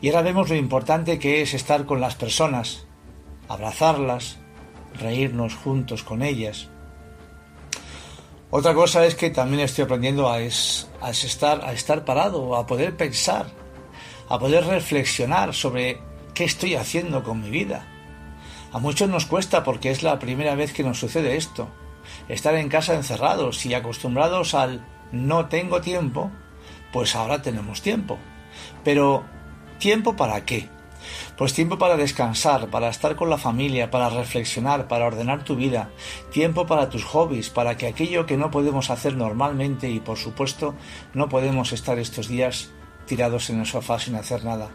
Y 0.00 0.08
ahora 0.08 0.22
vemos 0.22 0.48
lo 0.48 0.56
importante 0.56 1.18
que 1.18 1.42
es 1.42 1.52
estar 1.52 1.84
con 1.84 2.00
las 2.00 2.14
personas, 2.14 2.86
abrazarlas, 3.48 4.38
reírnos 4.98 5.54
juntos 5.54 6.02
con 6.02 6.22
ellas. 6.22 6.68
Otra 8.50 8.74
cosa 8.74 9.04
es 9.04 9.14
que 9.14 9.30
también 9.30 9.60
estoy 9.60 9.84
aprendiendo 9.84 10.28
a, 10.28 10.40
estar, 10.40 11.64
a 11.64 11.72
estar 11.72 12.04
parado, 12.04 12.56
a 12.56 12.66
poder 12.66 12.96
pensar, 12.96 13.46
a 14.30 14.38
poder 14.38 14.64
reflexionar 14.64 15.52
sobre 15.54 16.00
qué 16.34 16.44
estoy 16.44 16.76
haciendo 16.76 17.22
con 17.24 17.42
mi 17.42 17.50
vida. 17.50 17.84
A 18.72 18.78
muchos 18.78 19.08
nos 19.08 19.26
cuesta 19.26 19.64
porque 19.64 19.90
es 19.90 20.04
la 20.04 20.20
primera 20.20 20.54
vez 20.54 20.72
que 20.72 20.84
nos 20.84 21.00
sucede 21.00 21.36
esto. 21.36 21.68
Estar 22.28 22.54
en 22.54 22.68
casa 22.68 22.94
encerrados 22.94 23.66
y 23.66 23.74
acostumbrados 23.74 24.54
al 24.54 24.86
no 25.10 25.46
tengo 25.46 25.80
tiempo, 25.80 26.30
pues 26.92 27.16
ahora 27.16 27.42
tenemos 27.42 27.82
tiempo. 27.82 28.18
Pero 28.84 29.24
¿tiempo 29.80 30.14
para 30.14 30.44
qué? 30.44 30.68
Pues 31.36 31.52
tiempo 31.52 31.76
para 31.76 31.96
descansar, 31.96 32.68
para 32.68 32.88
estar 32.88 33.16
con 33.16 33.30
la 33.30 33.38
familia, 33.38 33.90
para 33.90 34.10
reflexionar, 34.10 34.86
para 34.86 35.06
ordenar 35.06 35.42
tu 35.42 35.56
vida, 35.56 35.90
tiempo 36.30 36.66
para 36.66 36.88
tus 36.88 37.02
hobbies, 37.02 37.50
para 37.50 37.76
que 37.76 37.88
aquello 37.88 38.26
que 38.26 38.36
no 38.36 38.52
podemos 38.52 38.90
hacer 38.90 39.16
normalmente 39.16 39.90
y 39.90 39.98
por 39.98 40.18
supuesto 40.18 40.76
no 41.14 41.28
podemos 41.28 41.72
estar 41.72 41.98
estos 41.98 42.28
días 42.28 42.70
tirados 43.10 43.50
en 43.50 43.58
el 43.58 43.66
sofá 43.66 43.98
sin 43.98 44.14
hacer 44.14 44.44
nada. 44.44 44.70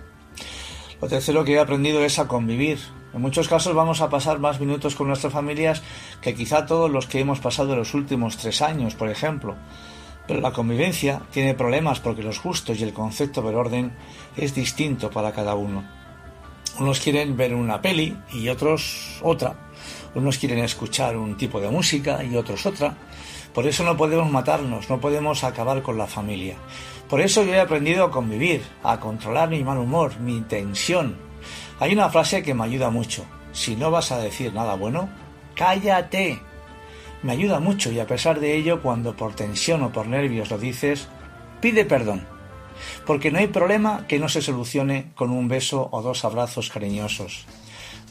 Lo 1.01 1.07
tercero 1.07 1.45
que 1.45 1.53
he 1.53 1.59
aprendido 1.59 2.03
es 2.03 2.19
a 2.19 2.27
convivir. 2.27 2.79
En 3.13 3.21
muchos 3.21 3.47
casos 3.47 3.73
vamos 3.73 4.01
a 4.01 4.09
pasar 4.09 4.39
más 4.39 4.59
minutos 4.59 4.93
con 4.93 5.07
nuestras 5.07 5.31
familias 5.31 5.81
que 6.19 6.35
quizá 6.35 6.65
todos 6.65 6.91
los 6.91 7.07
que 7.07 7.21
hemos 7.21 7.39
pasado 7.39 7.71
en 7.71 7.79
los 7.79 7.93
últimos 7.93 8.35
tres 8.35 8.61
años, 8.61 8.93
por 8.93 9.09
ejemplo. 9.09 9.55
Pero 10.27 10.41
la 10.41 10.51
convivencia 10.51 11.21
tiene 11.31 11.53
problemas 11.53 12.01
porque 12.01 12.23
los 12.23 12.43
gustos 12.43 12.77
y 12.77 12.83
el 12.83 12.91
concepto 12.91 13.41
del 13.41 13.55
orden 13.55 13.93
es 14.35 14.53
distinto 14.53 15.09
para 15.09 15.31
cada 15.31 15.55
uno. 15.55 15.87
Unos 16.77 16.99
quieren 16.99 17.37
ver 17.37 17.55
una 17.55 17.81
peli 17.81 18.17
y 18.33 18.49
otros 18.49 19.21
otra. 19.21 19.55
Unos 20.13 20.37
quieren 20.37 20.59
escuchar 20.59 21.15
un 21.15 21.37
tipo 21.37 21.61
de 21.61 21.69
música 21.69 22.21
y 22.21 22.35
otros 22.35 22.65
otra. 22.65 22.97
Por 23.53 23.65
eso 23.65 23.85
no 23.85 23.95
podemos 23.95 24.29
matarnos, 24.29 24.89
no 24.89 24.99
podemos 24.99 25.45
acabar 25.45 25.81
con 25.81 25.97
la 25.97 26.07
familia. 26.07 26.57
Por 27.09 27.21
eso 27.21 27.43
yo 27.43 27.53
he 27.53 27.59
aprendido 27.59 28.05
a 28.05 28.11
convivir, 28.11 28.63
a 28.83 28.99
controlar 28.99 29.49
mi 29.49 29.63
mal 29.63 29.77
humor, 29.77 30.19
mi 30.19 30.41
tensión. 30.41 31.17
Hay 31.79 31.93
una 31.93 32.09
frase 32.09 32.41
que 32.41 32.53
me 32.53 32.63
ayuda 32.63 32.89
mucho. 32.89 33.25
Si 33.51 33.75
no 33.75 33.91
vas 33.91 34.11
a 34.11 34.17
decir 34.17 34.53
nada 34.53 34.75
bueno, 34.75 35.09
cállate. 35.55 36.39
Me 37.21 37.33
ayuda 37.33 37.59
mucho 37.59 37.91
y 37.91 37.99
a 37.99 38.07
pesar 38.07 38.39
de 38.39 38.55
ello, 38.55 38.81
cuando 38.81 39.15
por 39.15 39.35
tensión 39.35 39.83
o 39.83 39.91
por 39.91 40.07
nervios 40.07 40.49
lo 40.49 40.57
dices, 40.57 41.07
pide 41.61 41.85
perdón. 41.85 42.25
Porque 43.05 43.31
no 43.31 43.39
hay 43.39 43.47
problema 43.47 44.05
que 44.07 44.19
no 44.19 44.27
se 44.27 44.41
solucione 44.41 45.11
con 45.15 45.29
un 45.29 45.47
beso 45.47 45.87
o 45.91 46.01
dos 46.01 46.25
abrazos 46.25 46.69
cariñosos. 46.69 47.45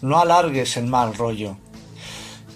No 0.02 0.18
alargues 0.18 0.76
el 0.76 0.86
mal 0.86 1.14
rollo. 1.14 1.56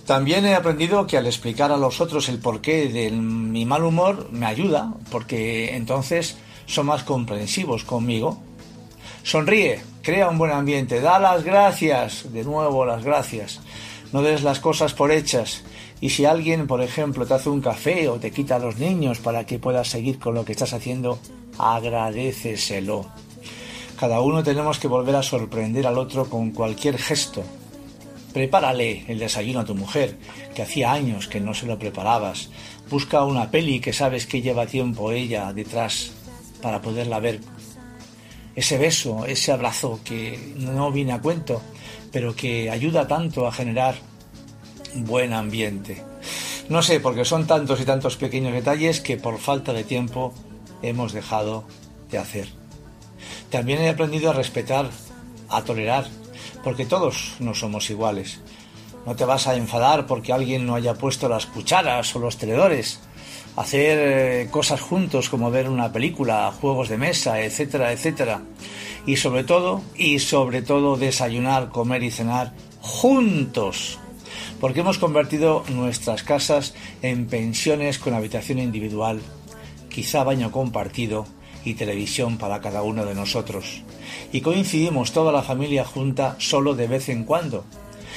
También 0.08 0.46
he 0.46 0.54
aprendido 0.54 1.06
que 1.06 1.18
al 1.18 1.26
explicar 1.26 1.70
a 1.70 1.76
los 1.76 2.00
otros 2.00 2.30
el 2.30 2.38
porqué 2.38 2.88
de 2.88 3.10
mi 3.10 3.66
mal 3.66 3.84
humor 3.84 4.30
me 4.32 4.46
ayuda, 4.46 4.94
porque 5.10 5.76
entonces 5.76 6.38
son 6.64 6.86
más 6.86 7.02
comprensivos 7.02 7.84
conmigo. 7.84 8.38
Sonríe, 9.22 9.82
crea 10.00 10.30
un 10.30 10.38
buen 10.38 10.52
ambiente, 10.52 11.02
da 11.02 11.18
las 11.18 11.44
gracias, 11.44 12.32
de 12.32 12.42
nuevo 12.42 12.86
las 12.86 13.04
gracias. 13.04 13.60
No 14.10 14.22
des 14.22 14.42
las 14.42 14.60
cosas 14.60 14.94
por 14.94 15.12
hechas. 15.12 15.62
Y 16.00 16.08
si 16.08 16.24
alguien, 16.24 16.66
por 16.66 16.80
ejemplo, 16.80 17.26
te 17.26 17.34
hace 17.34 17.50
un 17.50 17.60
café 17.60 18.08
o 18.08 18.14
te 18.14 18.30
quita 18.30 18.58
los 18.58 18.78
niños 18.78 19.18
para 19.18 19.44
que 19.44 19.58
puedas 19.58 19.88
seguir 19.88 20.18
con 20.18 20.34
lo 20.34 20.46
que 20.46 20.52
estás 20.52 20.72
haciendo, 20.72 21.18
agradeceselo. 21.58 23.04
Cada 24.00 24.22
uno 24.22 24.42
tenemos 24.42 24.78
que 24.78 24.88
volver 24.88 25.16
a 25.16 25.22
sorprender 25.22 25.86
al 25.86 25.98
otro 25.98 26.30
con 26.30 26.52
cualquier 26.52 26.96
gesto, 26.96 27.42
Prepárale 28.32 29.04
el 29.08 29.18
desayuno 29.18 29.60
a 29.60 29.64
tu 29.64 29.74
mujer, 29.74 30.16
que 30.54 30.62
hacía 30.62 30.92
años 30.92 31.28
que 31.28 31.40
no 31.40 31.54
se 31.54 31.66
lo 31.66 31.78
preparabas. 31.78 32.50
Busca 32.90 33.24
una 33.24 33.50
peli 33.50 33.80
que 33.80 33.92
sabes 33.92 34.26
que 34.26 34.42
lleva 34.42 34.66
tiempo 34.66 35.12
ella 35.12 35.52
detrás 35.52 36.12
para 36.62 36.82
poderla 36.82 37.20
ver. 37.20 37.40
Ese 38.54 38.76
beso, 38.76 39.24
ese 39.26 39.52
abrazo 39.52 40.00
que 40.04 40.54
no 40.56 40.90
viene 40.90 41.12
a 41.12 41.20
cuento, 41.20 41.62
pero 42.12 42.34
que 42.34 42.70
ayuda 42.70 43.06
tanto 43.06 43.46
a 43.46 43.52
generar 43.52 43.94
buen 44.94 45.32
ambiente. 45.32 46.02
No 46.68 46.82
sé, 46.82 47.00
porque 47.00 47.24
son 47.24 47.46
tantos 47.46 47.80
y 47.80 47.84
tantos 47.84 48.16
pequeños 48.16 48.52
detalles 48.52 49.00
que 49.00 49.16
por 49.16 49.38
falta 49.38 49.72
de 49.72 49.84
tiempo 49.84 50.34
hemos 50.82 51.12
dejado 51.12 51.64
de 52.10 52.18
hacer. 52.18 52.48
También 53.50 53.80
he 53.80 53.88
aprendido 53.88 54.30
a 54.30 54.34
respetar, 54.34 54.90
a 55.48 55.62
tolerar 55.62 56.06
porque 56.68 56.84
todos 56.84 57.32
no 57.40 57.54
somos 57.54 57.88
iguales. 57.88 58.40
No 59.06 59.16
te 59.16 59.24
vas 59.24 59.46
a 59.46 59.56
enfadar 59.56 60.06
porque 60.06 60.34
alguien 60.34 60.66
no 60.66 60.74
haya 60.74 60.92
puesto 60.92 61.26
las 61.26 61.46
cucharas 61.46 62.14
o 62.14 62.18
los 62.18 62.36
tenedores. 62.36 63.00
Hacer 63.56 63.98
eh, 63.98 64.48
cosas 64.50 64.82
juntos 64.82 65.30
como 65.30 65.50
ver 65.50 65.70
una 65.70 65.90
película, 65.94 66.52
juegos 66.60 66.90
de 66.90 66.98
mesa, 66.98 67.40
etcétera, 67.40 67.90
etcétera. 67.90 68.42
Y 69.06 69.16
sobre 69.16 69.44
todo, 69.44 69.80
y 69.96 70.18
sobre 70.18 70.60
todo 70.60 70.98
desayunar, 70.98 71.70
comer 71.70 72.02
y 72.02 72.10
cenar 72.10 72.52
juntos. 72.82 73.98
Porque 74.60 74.80
hemos 74.80 74.98
convertido 74.98 75.64
nuestras 75.70 76.22
casas 76.22 76.74
en 77.00 77.28
pensiones 77.28 77.98
con 77.98 78.12
habitación 78.12 78.58
individual, 78.58 79.22
quizá 79.88 80.22
baño 80.22 80.52
compartido 80.52 81.24
y 81.68 81.74
televisión 81.74 82.38
para 82.38 82.60
cada 82.60 82.82
uno 82.82 83.04
de 83.04 83.14
nosotros 83.14 83.82
y 84.32 84.40
coincidimos 84.40 85.12
toda 85.12 85.32
la 85.32 85.42
familia 85.42 85.84
junta 85.84 86.36
solo 86.38 86.74
de 86.74 86.86
vez 86.86 87.08
en 87.08 87.24
cuando. 87.24 87.64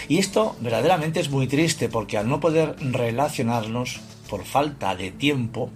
Y 0.07 0.17
esto 0.17 0.55
verdaderamente 0.59 1.19
es 1.19 1.29
muy 1.29 1.47
triste 1.47 1.89
porque 1.89 2.17
al 2.17 2.27
no 2.27 2.39
poder 2.39 2.75
relacionarnos 2.79 4.01
por 4.29 4.45
falta 4.45 4.95
de 4.95 5.11
tiempo, 5.11 5.69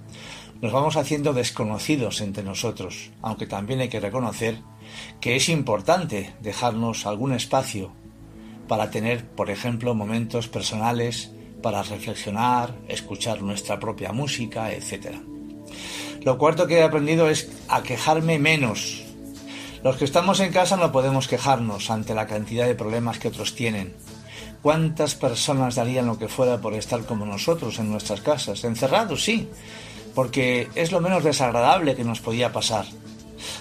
nos 0.61 0.71
vamos 0.71 0.95
haciendo 0.95 1.33
desconocidos 1.33 2.21
entre 2.21 2.43
nosotros, 2.43 3.11
aunque 3.21 3.45
también 3.45 3.81
hay 3.81 3.89
que 3.89 3.99
reconocer 3.99 4.59
que 5.19 5.35
es 5.35 5.49
importante 5.49 6.33
dejarnos 6.41 7.05
algún 7.05 7.33
espacio 7.33 7.91
para 8.67 8.89
tener, 8.89 9.27
por 9.27 9.49
ejemplo, 9.49 9.93
momentos 9.93 10.47
personales 10.47 11.31
para 11.61 11.83
reflexionar, 11.83 12.75
escuchar 12.87 13.41
nuestra 13.41 13.79
propia 13.79 14.11
música, 14.11 14.71
etc. 14.71 15.17
Lo 16.25 16.39
cuarto 16.39 16.65
que 16.65 16.79
he 16.79 16.83
aprendido 16.83 17.29
es 17.29 17.49
a 17.67 17.83
quejarme 17.83 18.39
menos. 18.39 19.03
Los 19.83 19.97
que 19.97 20.05
estamos 20.05 20.39
en 20.39 20.51
casa 20.51 20.75
no 20.75 20.91
podemos 20.91 21.27
quejarnos 21.27 21.91
ante 21.91 22.15
la 22.15 22.25
cantidad 22.25 22.65
de 22.65 22.73
problemas 22.73 23.19
que 23.19 23.27
otros 23.27 23.53
tienen. 23.53 23.93
¿Cuántas 24.63 25.13
personas 25.13 25.75
darían 25.75 26.07
lo 26.07 26.17
que 26.17 26.27
fuera 26.27 26.59
por 26.59 26.73
estar 26.73 27.05
como 27.05 27.27
nosotros 27.27 27.77
en 27.77 27.91
nuestras 27.91 28.21
casas? 28.21 28.63
Encerrados, 28.63 29.23
sí, 29.23 29.47
porque 30.15 30.67
es 30.73 30.91
lo 30.91 30.99
menos 30.99 31.23
desagradable 31.23 31.95
que 31.95 32.03
nos 32.03 32.21
podía 32.21 32.51
pasar. 32.51 32.85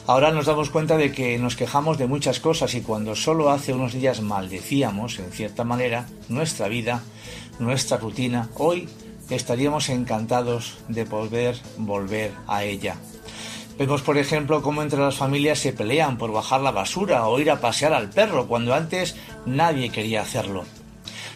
Ahora 0.07 0.33
nos 0.33 0.47
damos 0.47 0.71
cuenta 0.71 0.97
de 0.97 1.13
que 1.13 1.39
nos 1.39 1.57
quejamos 1.57 1.99
de 1.99 2.07
muchas 2.07 2.41
cosas 2.41 2.75
y 2.75 2.81
cuando 2.81 3.15
solo 3.15 3.51
hace 3.51 3.75
unos 3.75 3.93
días 3.93 4.23
maldecíamos, 4.23 5.19
en 5.19 5.31
cierta 5.33 5.65
manera, 5.65 6.07
nuestra 6.31 6.69
vida, 6.69 7.03
nuestra 7.59 7.99
rutina, 7.99 8.49
hoy 8.55 8.89
estaríamos 9.31 9.89
encantados 9.89 10.79
de 10.89 11.07
poder 11.07 11.57
volver 11.77 12.33
a 12.47 12.65
ella. 12.65 12.97
Vemos, 13.79 14.03
por 14.03 14.19
ejemplo, 14.19 14.63
cómo 14.63 14.83
entre 14.83 15.01
las 15.01 15.17
familias 15.17 15.59
se 15.59 15.73
pelean 15.73 16.17
por 16.17 16.31
bajar 16.31 16.61
la 16.61 16.71
basura 16.71 17.27
o 17.27 17.41
ir 17.41 17.51
a 17.51 17.61
pasear 17.61 17.93
al 17.93 18.11
perro, 18.11 18.47
cuando 18.47 18.73
antes 18.73 19.17
nadie 19.47 19.91
quería 19.91 20.23
hacerlo. 20.23 20.65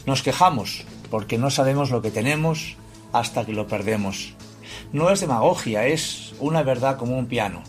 Nos 0.06 0.22
quejamos 0.22 0.84
porque 1.10 1.38
no 1.38 1.50
sabemos 1.50 1.90
lo 1.90 2.00
que 2.00 2.10
tenemos 2.10 2.76
hasta 3.12 3.44
que 3.44 3.52
lo 3.52 3.66
perdemos. 3.66 4.34
No 4.92 5.10
es 5.10 5.20
demagogia, 5.20 5.86
es 5.86 6.34
una 6.38 6.62
verdad 6.62 6.96
como 6.96 7.18
un 7.18 7.26
piano. 7.26 7.62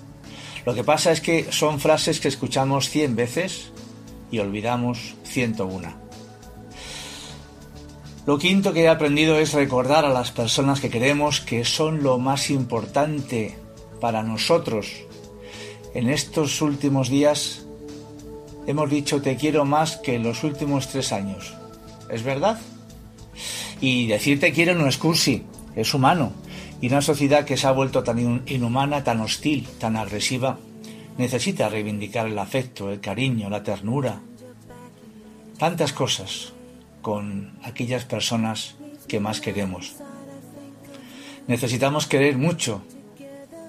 Lo 0.65 0.76
que 0.76 0.84
pasa 0.84 1.11
es 1.11 1.22
que 1.22 1.51
son 1.51 1.80
frases 1.80 2.20
que 2.20 2.28
escuchamos 2.28 2.89
cien 2.89 3.15
veces 3.15 3.72
y 4.30 4.39
olvidamos 4.39 5.15
ciento 5.24 5.65
una. 5.65 5.95
Lo 8.26 8.38
quinto 8.38 8.74
que 8.74 8.84
he 8.84 8.89
aprendido 8.89 9.39
es 9.39 9.53
recordar 9.53 10.05
a 10.05 10.13
las 10.13 10.32
personas 10.32 10.82
que 10.82 10.89
queremos 10.89 11.39
que 11.39 11.63
son 11.63 12.03
lo 12.03 12.20
más 12.20 12.49
importante 12.49 13.57
para 14.01 14.24
nosotros. 14.24 14.91
En 15.93 16.09
estos 16.09 16.61
últimos 16.61 17.09
días 17.09 17.65
hemos 18.67 18.89
dicho 18.89 19.22
te 19.22 19.36
quiero 19.36 19.65
más 19.65 19.97
que 19.97 20.15
en 20.15 20.24
los 20.24 20.43
últimos 20.43 20.89
tres 20.89 21.11
años. 21.11 21.55
¿Es 22.09 22.24
verdad? 22.24 22.59
Y 23.82 24.07
decir 24.07 24.39
te 24.39 24.51
quiero 24.51 24.76
no 24.76 24.88
es 24.88 24.97
cursi, 24.97 25.43
es 25.76 25.93
humano. 25.93 26.34
Y 26.82 26.88
una 26.88 27.01
sociedad 27.01 27.45
que 27.45 27.57
se 27.57 27.67
ha 27.67 27.72
vuelto 27.72 28.03
tan 28.03 28.43
inhumana, 28.47 29.03
tan 29.03 29.22
hostil, 29.22 29.67
tan 29.80 29.95
agresiva, 29.95 30.59
necesita 31.17 31.70
reivindicar 31.70 32.28
el 32.28 32.38
afecto, 32.38 32.91
el 32.91 32.99
cariño, 32.99 33.49
la 33.49 33.63
ternura, 33.63 34.22
tantas 35.57 35.91
cosas 35.93 36.53
con 37.10 37.57
aquellas 37.64 38.05
personas 38.05 38.76
que 39.07 39.20
más 39.20 39.41
queremos. 39.41 39.95
Necesitamos 41.47 42.05
querer 42.05 42.38
mucho 42.38 42.84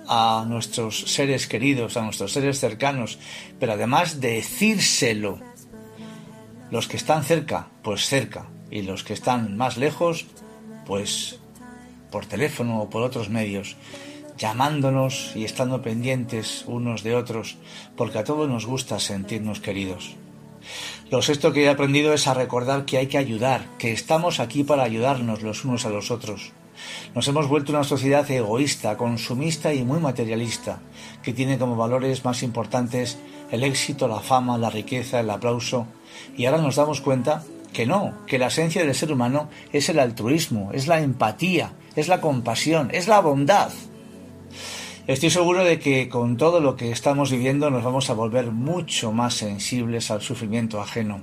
a 0.06 0.44
nuestros 0.46 1.10
seres 1.10 1.46
queridos, 1.46 1.96
a 1.96 2.02
nuestros 2.02 2.34
seres 2.34 2.60
cercanos, 2.60 3.18
pero 3.58 3.72
además 3.72 4.20
decírselo. 4.20 5.40
Los 6.70 6.86
que 6.86 6.98
están 6.98 7.24
cerca, 7.24 7.68
pues 7.82 8.04
cerca, 8.04 8.44
y 8.70 8.82
los 8.82 9.04
que 9.04 9.14
están 9.14 9.56
más 9.56 9.78
lejos, 9.78 10.26
pues 10.84 11.40
por 12.12 12.26
teléfono 12.26 12.82
o 12.82 12.90
por 12.90 13.00
otros 13.00 13.30
medios, 13.30 13.76
llamándonos 14.36 15.32
y 15.34 15.46
estando 15.46 15.80
pendientes 15.80 16.64
unos 16.66 17.02
de 17.02 17.14
otros, 17.14 17.56
porque 17.96 18.18
a 18.18 18.24
todos 18.24 18.50
nos 18.50 18.66
gusta 18.66 19.00
sentirnos 19.00 19.60
queridos. 19.60 20.14
Lo 21.10 21.22
sexto 21.22 21.52
que 21.52 21.64
he 21.64 21.68
aprendido 21.68 22.14
es 22.14 22.28
a 22.28 22.34
recordar 22.34 22.84
que 22.84 22.96
hay 22.96 23.08
que 23.08 23.18
ayudar, 23.18 23.66
que 23.78 23.90
estamos 23.90 24.38
aquí 24.38 24.62
para 24.62 24.84
ayudarnos 24.84 25.42
los 25.42 25.64
unos 25.64 25.84
a 25.84 25.90
los 25.90 26.12
otros. 26.12 26.52
Nos 27.16 27.26
hemos 27.26 27.48
vuelto 27.48 27.72
una 27.72 27.82
sociedad 27.82 28.30
egoísta, 28.30 28.96
consumista 28.96 29.74
y 29.74 29.82
muy 29.82 29.98
materialista, 29.98 30.78
que 31.24 31.32
tiene 31.32 31.58
como 31.58 31.74
valores 31.74 32.24
más 32.24 32.44
importantes 32.44 33.18
el 33.50 33.64
éxito, 33.64 34.06
la 34.06 34.20
fama, 34.20 34.56
la 34.56 34.70
riqueza, 34.70 35.18
el 35.18 35.30
aplauso, 35.30 35.88
y 36.36 36.46
ahora 36.46 36.62
nos 36.62 36.76
damos 36.76 37.00
cuenta 37.00 37.42
que 37.72 37.86
no, 37.86 38.14
que 38.28 38.38
la 38.38 38.46
esencia 38.46 38.84
del 38.84 38.94
ser 38.94 39.10
humano 39.10 39.48
es 39.72 39.88
el 39.88 39.98
altruismo, 39.98 40.70
es 40.72 40.86
la 40.86 41.00
empatía, 41.00 41.72
es 41.96 42.06
la 42.06 42.20
compasión, 42.20 42.88
es 42.92 43.08
la 43.08 43.18
bondad. 43.18 43.72
Estoy 45.10 45.30
seguro 45.30 45.64
de 45.64 45.80
que 45.80 46.08
con 46.08 46.36
todo 46.36 46.60
lo 46.60 46.76
que 46.76 46.92
estamos 46.92 47.32
viviendo 47.32 47.68
nos 47.68 47.82
vamos 47.82 48.08
a 48.10 48.14
volver 48.14 48.52
mucho 48.52 49.10
más 49.10 49.34
sensibles 49.34 50.08
al 50.12 50.22
sufrimiento 50.22 50.80
ajeno. 50.80 51.20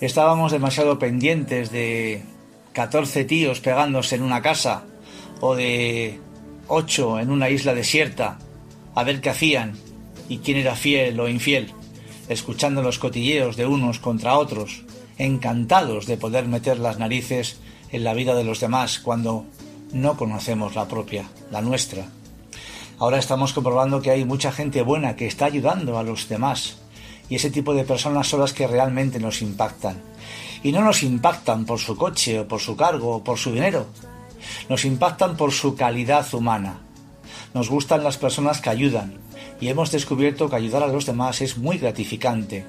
Estábamos 0.00 0.50
demasiado 0.50 0.98
pendientes 0.98 1.70
de 1.70 2.22
14 2.72 3.26
tíos 3.26 3.60
pegándose 3.60 4.16
en 4.16 4.22
una 4.22 4.40
casa 4.40 4.84
o 5.42 5.54
de 5.54 6.20
8 6.68 7.20
en 7.20 7.30
una 7.30 7.50
isla 7.50 7.74
desierta 7.74 8.38
a 8.94 9.04
ver 9.04 9.20
qué 9.20 9.28
hacían 9.28 9.76
y 10.30 10.38
quién 10.38 10.56
era 10.56 10.74
fiel 10.74 11.20
o 11.20 11.28
infiel, 11.28 11.74
escuchando 12.30 12.80
los 12.80 12.98
cotilleos 12.98 13.58
de 13.58 13.66
unos 13.66 13.98
contra 13.98 14.38
otros, 14.38 14.84
encantados 15.18 16.06
de 16.06 16.16
poder 16.16 16.46
meter 16.46 16.78
las 16.78 16.98
narices 16.98 17.60
en 17.92 18.04
la 18.04 18.14
vida 18.14 18.34
de 18.34 18.44
los 18.44 18.58
demás 18.58 19.00
cuando 19.00 19.44
no 19.92 20.16
conocemos 20.16 20.74
la 20.74 20.88
propia, 20.88 21.28
la 21.50 21.60
nuestra. 21.60 22.06
Ahora 23.00 23.18
estamos 23.18 23.54
comprobando 23.54 24.02
que 24.02 24.10
hay 24.10 24.26
mucha 24.26 24.52
gente 24.52 24.82
buena 24.82 25.16
que 25.16 25.26
está 25.26 25.46
ayudando 25.46 25.98
a 25.98 26.02
los 26.02 26.28
demás. 26.28 26.76
Y 27.30 27.36
ese 27.36 27.50
tipo 27.50 27.72
de 27.72 27.84
personas 27.84 28.28
son 28.28 28.40
las 28.40 28.52
que 28.52 28.66
realmente 28.66 29.18
nos 29.18 29.40
impactan. 29.40 30.02
Y 30.62 30.70
no 30.70 30.84
nos 30.84 31.02
impactan 31.02 31.64
por 31.64 31.78
su 31.78 31.96
coche 31.96 32.40
o 32.40 32.46
por 32.46 32.60
su 32.60 32.76
cargo 32.76 33.16
o 33.16 33.24
por 33.24 33.38
su 33.38 33.52
dinero. 33.52 33.86
Nos 34.68 34.84
impactan 34.84 35.38
por 35.38 35.50
su 35.50 35.76
calidad 35.76 36.26
humana. 36.34 36.80
Nos 37.54 37.70
gustan 37.70 38.04
las 38.04 38.18
personas 38.18 38.60
que 38.60 38.68
ayudan. 38.68 39.14
Y 39.62 39.68
hemos 39.68 39.90
descubierto 39.90 40.50
que 40.50 40.56
ayudar 40.56 40.82
a 40.82 40.88
los 40.88 41.06
demás 41.06 41.40
es 41.40 41.56
muy 41.56 41.78
gratificante. 41.78 42.66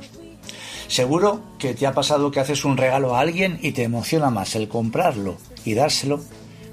Seguro 0.87 1.41
que 1.59 1.73
te 1.73 1.87
ha 1.87 1.93
pasado 1.93 2.31
que 2.31 2.39
haces 2.39 2.63
un 2.63 2.77
regalo 2.77 3.17
a 3.17 3.19
alguien 3.19 3.59
y 3.61 3.73
te 3.73 3.83
emociona 3.83 4.29
más 4.29 4.55
el 4.55 4.69
comprarlo 4.69 5.35
y 5.65 5.73
dárselo 5.73 6.21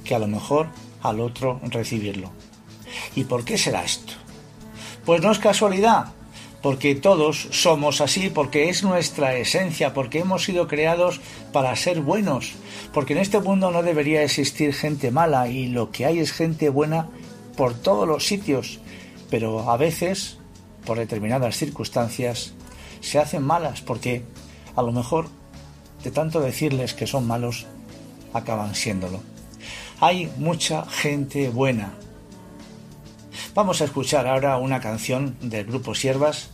que 0.04 0.14
a 0.14 0.20
lo 0.20 0.28
mejor 0.28 0.68
al 1.02 1.18
otro 1.18 1.60
recibirlo. 1.64 2.30
¿Y 3.14 3.24
por 3.24 3.44
qué 3.44 3.58
será 3.58 3.84
esto? 3.84 4.12
Pues 5.04 5.22
no 5.22 5.32
es 5.32 5.38
casualidad, 5.38 6.12
porque 6.62 6.94
todos 6.94 7.48
somos 7.50 8.00
así, 8.00 8.30
porque 8.30 8.68
es 8.68 8.82
nuestra 8.82 9.36
esencia, 9.36 9.94
porque 9.94 10.20
hemos 10.20 10.44
sido 10.44 10.66
creados 10.66 11.20
para 11.52 11.74
ser 11.76 12.00
buenos, 12.00 12.52
porque 12.92 13.12
en 13.12 13.20
este 13.20 13.40
mundo 13.40 13.70
no 13.70 13.82
debería 13.82 14.22
existir 14.22 14.74
gente 14.74 15.10
mala 15.10 15.48
y 15.48 15.68
lo 15.68 15.90
que 15.90 16.06
hay 16.06 16.18
es 16.18 16.32
gente 16.32 16.68
buena 16.68 17.08
por 17.56 17.74
todos 17.74 18.06
los 18.06 18.26
sitios, 18.26 18.80
pero 19.30 19.70
a 19.70 19.76
veces, 19.76 20.38
por 20.84 20.98
determinadas 20.98 21.56
circunstancias, 21.56 22.54
se 23.00 23.18
hacen 23.18 23.42
malas 23.42 23.80
porque 23.80 24.24
a 24.74 24.82
lo 24.82 24.92
mejor 24.92 25.28
de 26.02 26.10
tanto 26.10 26.40
decirles 26.40 26.94
que 26.94 27.06
son 27.06 27.26
malos, 27.26 27.66
acaban 28.32 28.74
siéndolo. 28.74 29.20
Hay 30.00 30.30
mucha 30.38 30.86
gente 30.86 31.48
buena, 31.48 31.94
Vamos 33.54 33.80
a 33.80 33.84
escuchar 33.84 34.26
ahora 34.26 34.56
una 34.58 34.80
canción 34.80 35.36
del 35.40 35.66
grupo 35.66 35.94
Siervas 35.94 36.50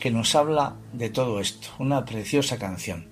que 0.00 0.10
nos 0.10 0.34
habla 0.34 0.76
de 0.92 1.10
todo 1.10 1.40
esto, 1.40 1.68
una 1.78 2.04
preciosa 2.04 2.58
canción. 2.58 3.06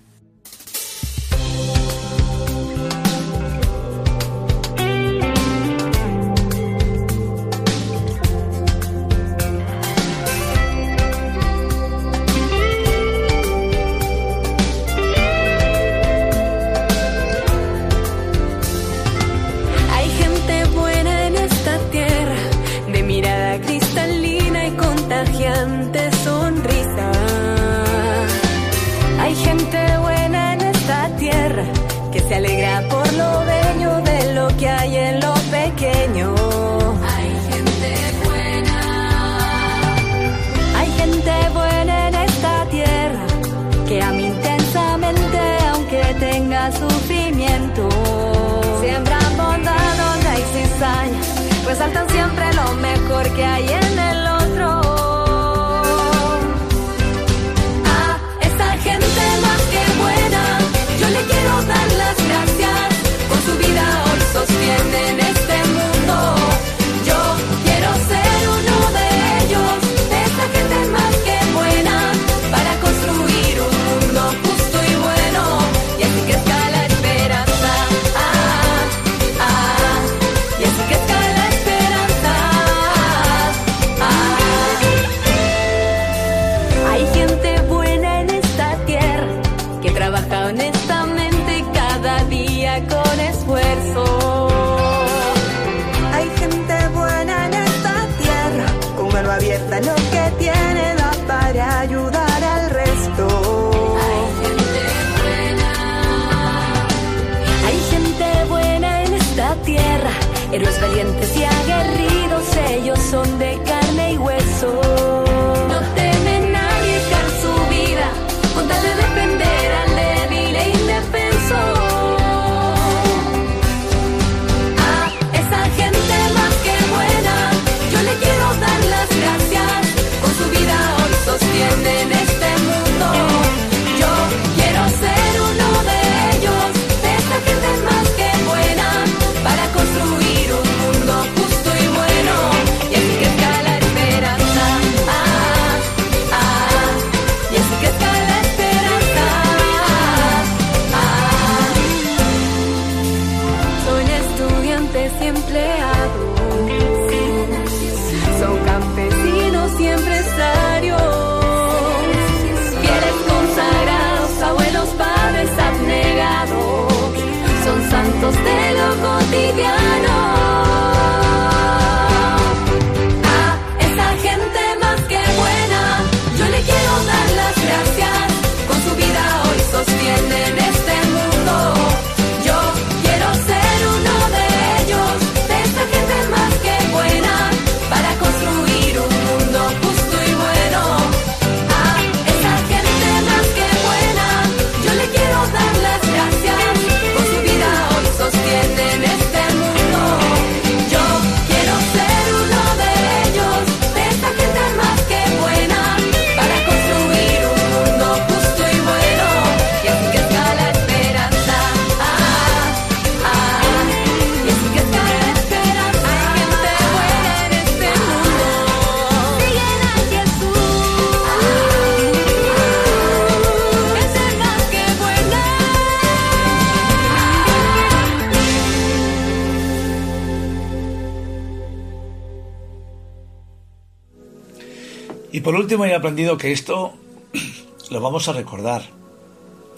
Por 235.51 235.59
último 235.59 235.85
he 235.85 235.97
aprendido 235.97 236.39
que 236.39 236.53
esto 236.53 236.93
lo 237.91 238.01
vamos 238.01 238.29
a 238.29 238.33
recordar. 238.33 238.85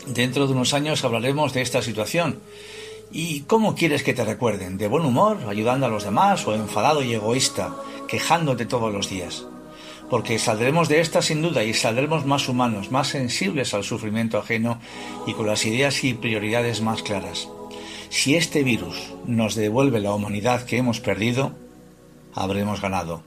Dentro 0.06 0.46
de 0.46 0.52
unos 0.52 0.74
años 0.74 1.02
hablaremos 1.02 1.54
de 1.54 1.62
esta 1.62 1.80
situación. 1.80 2.40
¿Y 3.10 3.44
cómo 3.44 3.74
quieres 3.74 4.02
que 4.02 4.12
te 4.12 4.22
recuerden? 4.22 4.76
¿De 4.76 4.86
buen 4.86 5.06
humor, 5.06 5.38
ayudando 5.48 5.86
a 5.86 5.88
los 5.88 6.04
demás 6.04 6.46
o 6.46 6.54
enfadado 6.54 7.02
y 7.02 7.14
egoísta, 7.14 7.74
quejándote 8.06 8.66
todos 8.66 8.92
los 8.92 9.08
días? 9.08 9.46
Porque 10.10 10.38
saldremos 10.38 10.90
de 10.90 11.00
esta 11.00 11.22
sin 11.22 11.40
duda 11.40 11.64
y 11.64 11.72
saldremos 11.72 12.26
más 12.26 12.50
humanos, 12.50 12.90
más 12.90 13.08
sensibles 13.08 13.72
al 13.72 13.82
sufrimiento 13.82 14.36
ajeno 14.36 14.78
y 15.26 15.32
con 15.32 15.46
las 15.46 15.64
ideas 15.64 16.04
y 16.04 16.12
prioridades 16.12 16.82
más 16.82 17.02
claras. 17.02 17.48
Si 18.10 18.34
este 18.34 18.62
virus 18.62 19.14
nos 19.24 19.54
devuelve 19.54 20.00
la 20.00 20.12
humanidad 20.12 20.66
que 20.66 20.76
hemos 20.76 21.00
perdido, 21.00 21.54
habremos 22.34 22.82
ganado. 22.82 23.22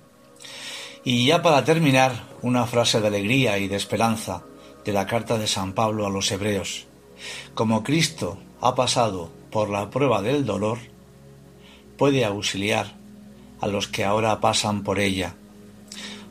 Y 1.07 1.27
ya 1.27 1.43
para 1.43 1.63
terminar, 1.63 2.34
una 2.45 2.67
frase 2.67 3.01
de 3.01 3.07
alegría 3.07 3.57
y 3.57 3.67
de 3.67 3.75
esperanza 3.75 4.43
de 4.85 4.93
la 4.93 5.07
carta 5.07 5.39
de 5.39 5.47
San 5.47 5.73
Pablo 5.73 6.05
a 6.05 6.11
los 6.11 6.31
hebreos. 6.31 6.85
Como 7.55 7.81
Cristo 7.81 8.37
ha 8.61 8.75
pasado 8.75 9.31
por 9.49 9.71
la 9.71 9.89
prueba 9.89 10.21
del 10.21 10.45
dolor, 10.45 10.77
puede 11.97 12.23
auxiliar 12.23 12.93
a 13.61 13.65
los 13.65 13.87
que 13.87 14.03
ahora 14.03 14.41
pasan 14.41 14.83
por 14.83 14.99
ella. 14.99 15.33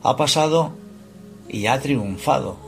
Ha 0.04 0.14
pasado 0.14 0.76
y 1.48 1.66
ha 1.66 1.80
triunfado. 1.80 2.58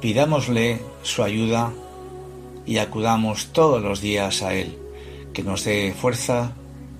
Pidámosle 0.00 0.80
su 1.02 1.24
ayuda 1.24 1.72
y 2.64 2.78
acudamos 2.78 3.48
todos 3.52 3.82
los 3.82 4.00
días 4.00 4.40
a 4.42 4.54
Él, 4.54 4.78
que 5.32 5.42
nos 5.42 5.64
dé 5.64 5.92
fuerza, 6.00 6.52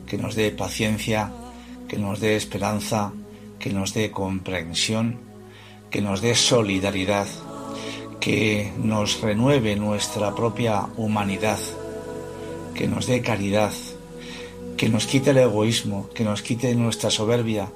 que 0.08 0.18
nos 0.18 0.34
dé 0.34 0.50
paciencia, 0.50 1.30
que 1.86 1.98
nos 1.98 2.18
dé 2.18 2.34
esperanza, 2.34 3.12
que 3.60 3.70
nos 3.70 3.94
dé 3.94 4.10
comprensión, 4.10 5.30
que 5.92 6.00
nos 6.00 6.22
dé 6.22 6.34
solidaridad, 6.34 7.28
que 8.18 8.72
nos 8.78 9.20
renueve 9.20 9.76
nuestra 9.76 10.34
propia 10.34 10.86
humanidad, 10.96 11.58
que 12.74 12.88
nos 12.88 13.06
dé 13.06 13.20
caridad, 13.20 13.72
que 14.78 14.88
nos 14.88 15.06
quite 15.06 15.30
el 15.30 15.38
egoísmo, 15.38 16.08
que 16.14 16.24
nos 16.24 16.40
quite 16.40 16.74
nuestra 16.74 17.10
soberbia 17.10 17.68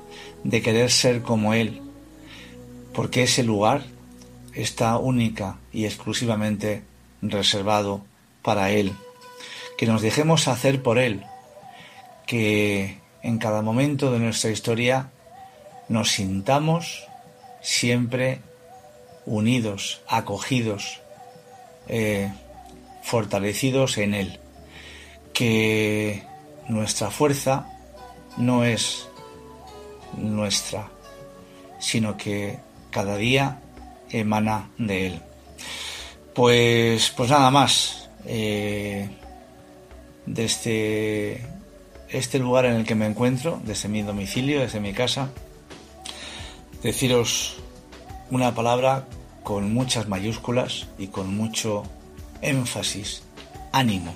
de 0.45 0.63
querer 0.63 0.91
ser 0.91 1.23
como 1.23 1.53
Él, 1.53 1.83
porque 2.95 3.25
ese 3.25 3.43
lugar 3.43 3.85
está 4.55 4.97
única 4.97 5.59
y 5.71 5.85
exclusivamente 5.85 6.83
reservado 7.21 8.03
para 8.41 8.71
Él, 8.71 8.93
que 9.77 9.87
nos 9.87 10.01
dejemos 10.01 10.49
hacer 10.49 10.83
por 10.83 10.99
Él, 10.99 11.23
que 12.27 12.99
en 13.23 13.37
cada 13.37 13.61
momento 13.61 14.11
de 14.11 14.21
nuestra 14.21 14.51
historia 14.51 15.11
nos 15.91 16.13
sintamos 16.13 17.07
siempre 17.67 18.39
unidos, 19.27 20.01
acogidos, 20.07 21.01
eh, 21.89 22.33
fortalecidos 23.03 23.99
en 23.99 24.15
Él, 24.15 24.39
que 25.33 26.23
nuestra 26.69 27.11
fuerza 27.11 27.67
no 28.37 28.65
es 28.65 29.09
nuestra, 30.17 30.89
sino 31.81 32.17
que 32.17 32.61
cada 32.91 33.17
día 33.17 33.59
emana 34.11 34.71
de 34.79 35.07
Él. 35.09 35.21
Pues, 36.35 37.11
pues 37.17 37.31
nada 37.31 37.51
más. 37.51 38.09
Eh, 38.27 39.09
desde 40.25 41.45
este 42.09 42.39
lugar 42.39 42.65
en 42.67 42.75
el 42.75 42.85
que 42.85 42.95
me 42.95 43.07
encuentro, 43.07 43.61
desde 43.65 43.89
mi 43.89 44.03
domicilio, 44.03 44.61
desde 44.61 44.79
mi 44.79 44.93
casa, 44.93 45.31
deciros 46.87 47.57
una 48.31 48.55
palabra 48.55 49.09
con 49.43 49.75
muchas 49.75 50.07
mayúsculas 50.09 50.87
y 50.99 51.09
con 51.09 51.37
mucho 51.37 51.83
énfasis. 52.43 53.25
Ánimo. 53.73 54.15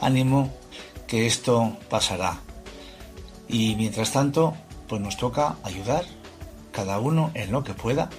Ánimo 0.00 0.52
que 1.06 1.28
esto 1.28 1.76
pasará. 1.88 2.40
Y 3.48 3.76
mientras 3.76 4.10
tanto, 4.10 4.54
pues 4.88 5.00
nos 5.00 5.16
toca 5.16 5.54
ayudar 5.62 6.04
cada 6.72 6.98
uno 6.98 7.30
en 7.34 7.52
lo 7.52 7.62
que 7.62 7.72
pueda 7.72 8.10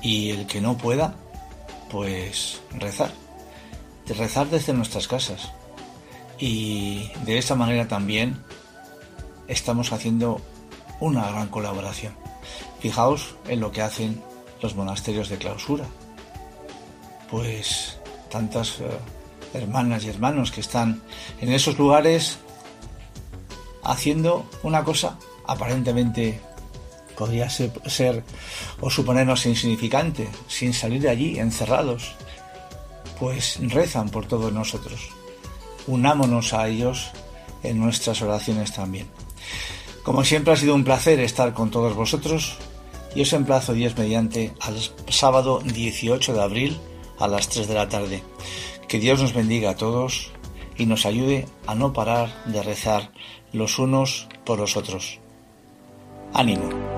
y 0.00 0.30
el 0.30 0.46
que 0.46 0.60
no 0.60 0.78
pueda, 0.78 1.16
pues 1.90 2.60
rezar. 2.78 3.10
Rezar 4.06 4.48
desde 4.48 4.74
nuestras 4.74 5.08
casas. 5.08 5.50
Y 6.38 7.10
de 7.24 7.38
esa 7.38 7.56
manera 7.56 7.88
también 7.88 8.40
estamos 9.48 9.92
haciendo 9.92 10.40
una 11.00 11.28
gran 11.32 11.48
colaboración. 11.48 12.27
Fijaos 12.80 13.34
en 13.48 13.60
lo 13.60 13.72
que 13.72 13.82
hacen 13.82 14.22
los 14.62 14.74
monasterios 14.74 15.28
de 15.28 15.38
clausura. 15.38 15.84
Pues 17.30 17.98
tantas 18.30 18.80
eh, 18.80 18.88
hermanas 19.54 20.04
y 20.04 20.08
hermanos 20.08 20.50
que 20.50 20.60
están 20.60 21.02
en 21.40 21.52
esos 21.52 21.78
lugares 21.78 22.38
haciendo 23.82 24.48
una 24.62 24.84
cosa 24.84 25.18
aparentemente 25.46 26.40
podría 27.16 27.50
ser, 27.50 27.72
ser, 27.86 28.22
o 28.80 28.90
suponernos 28.90 29.44
insignificante, 29.46 30.28
sin 30.46 30.72
salir 30.72 31.02
de 31.02 31.10
allí 31.10 31.38
encerrados, 31.38 32.14
pues 33.18 33.58
rezan 33.60 34.08
por 34.10 34.26
todos 34.26 34.52
nosotros. 34.52 35.10
Unámonos 35.88 36.52
a 36.52 36.68
ellos 36.68 37.10
en 37.64 37.80
nuestras 37.80 38.22
oraciones 38.22 38.72
también. 38.72 39.08
Como 40.08 40.24
siempre 40.24 40.54
ha 40.54 40.56
sido 40.56 40.74
un 40.74 40.84
placer 40.84 41.20
estar 41.20 41.52
con 41.52 41.70
todos 41.70 41.94
vosotros 41.94 42.56
y 43.14 43.20
os 43.20 43.32
emplazo 43.34 43.74
Dios 43.74 43.94
mediante 43.98 44.54
al 44.58 44.78
sábado 45.10 45.60
18 45.62 46.32
de 46.32 46.42
abril 46.42 46.78
a 47.18 47.28
las 47.28 47.50
3 47.50 47.68
de 47.68 47.74
la 47.74 47.90
tarde. 47.90 48.22
Que 48.88 49.00
Dios 49.00 49.20
nos 49.20 49.34
bendiga 49.34 49.68
a 49.68 49.76
todos 49.76 50.30
y 50.78 50.86
nos 50.86 51.04
ayude 51.04 51.46
a 51.66 51.74
no 51.74 51.92
parar 51.92 52.42
de 52.46 52.62
rezar 52.62 53.12
los 53.52 53.78
unos 53.78 54.28
por 54.46 54.58
los 54.58 54.78
otros. 54.78 55.18
Ánimo. 56.32 56.97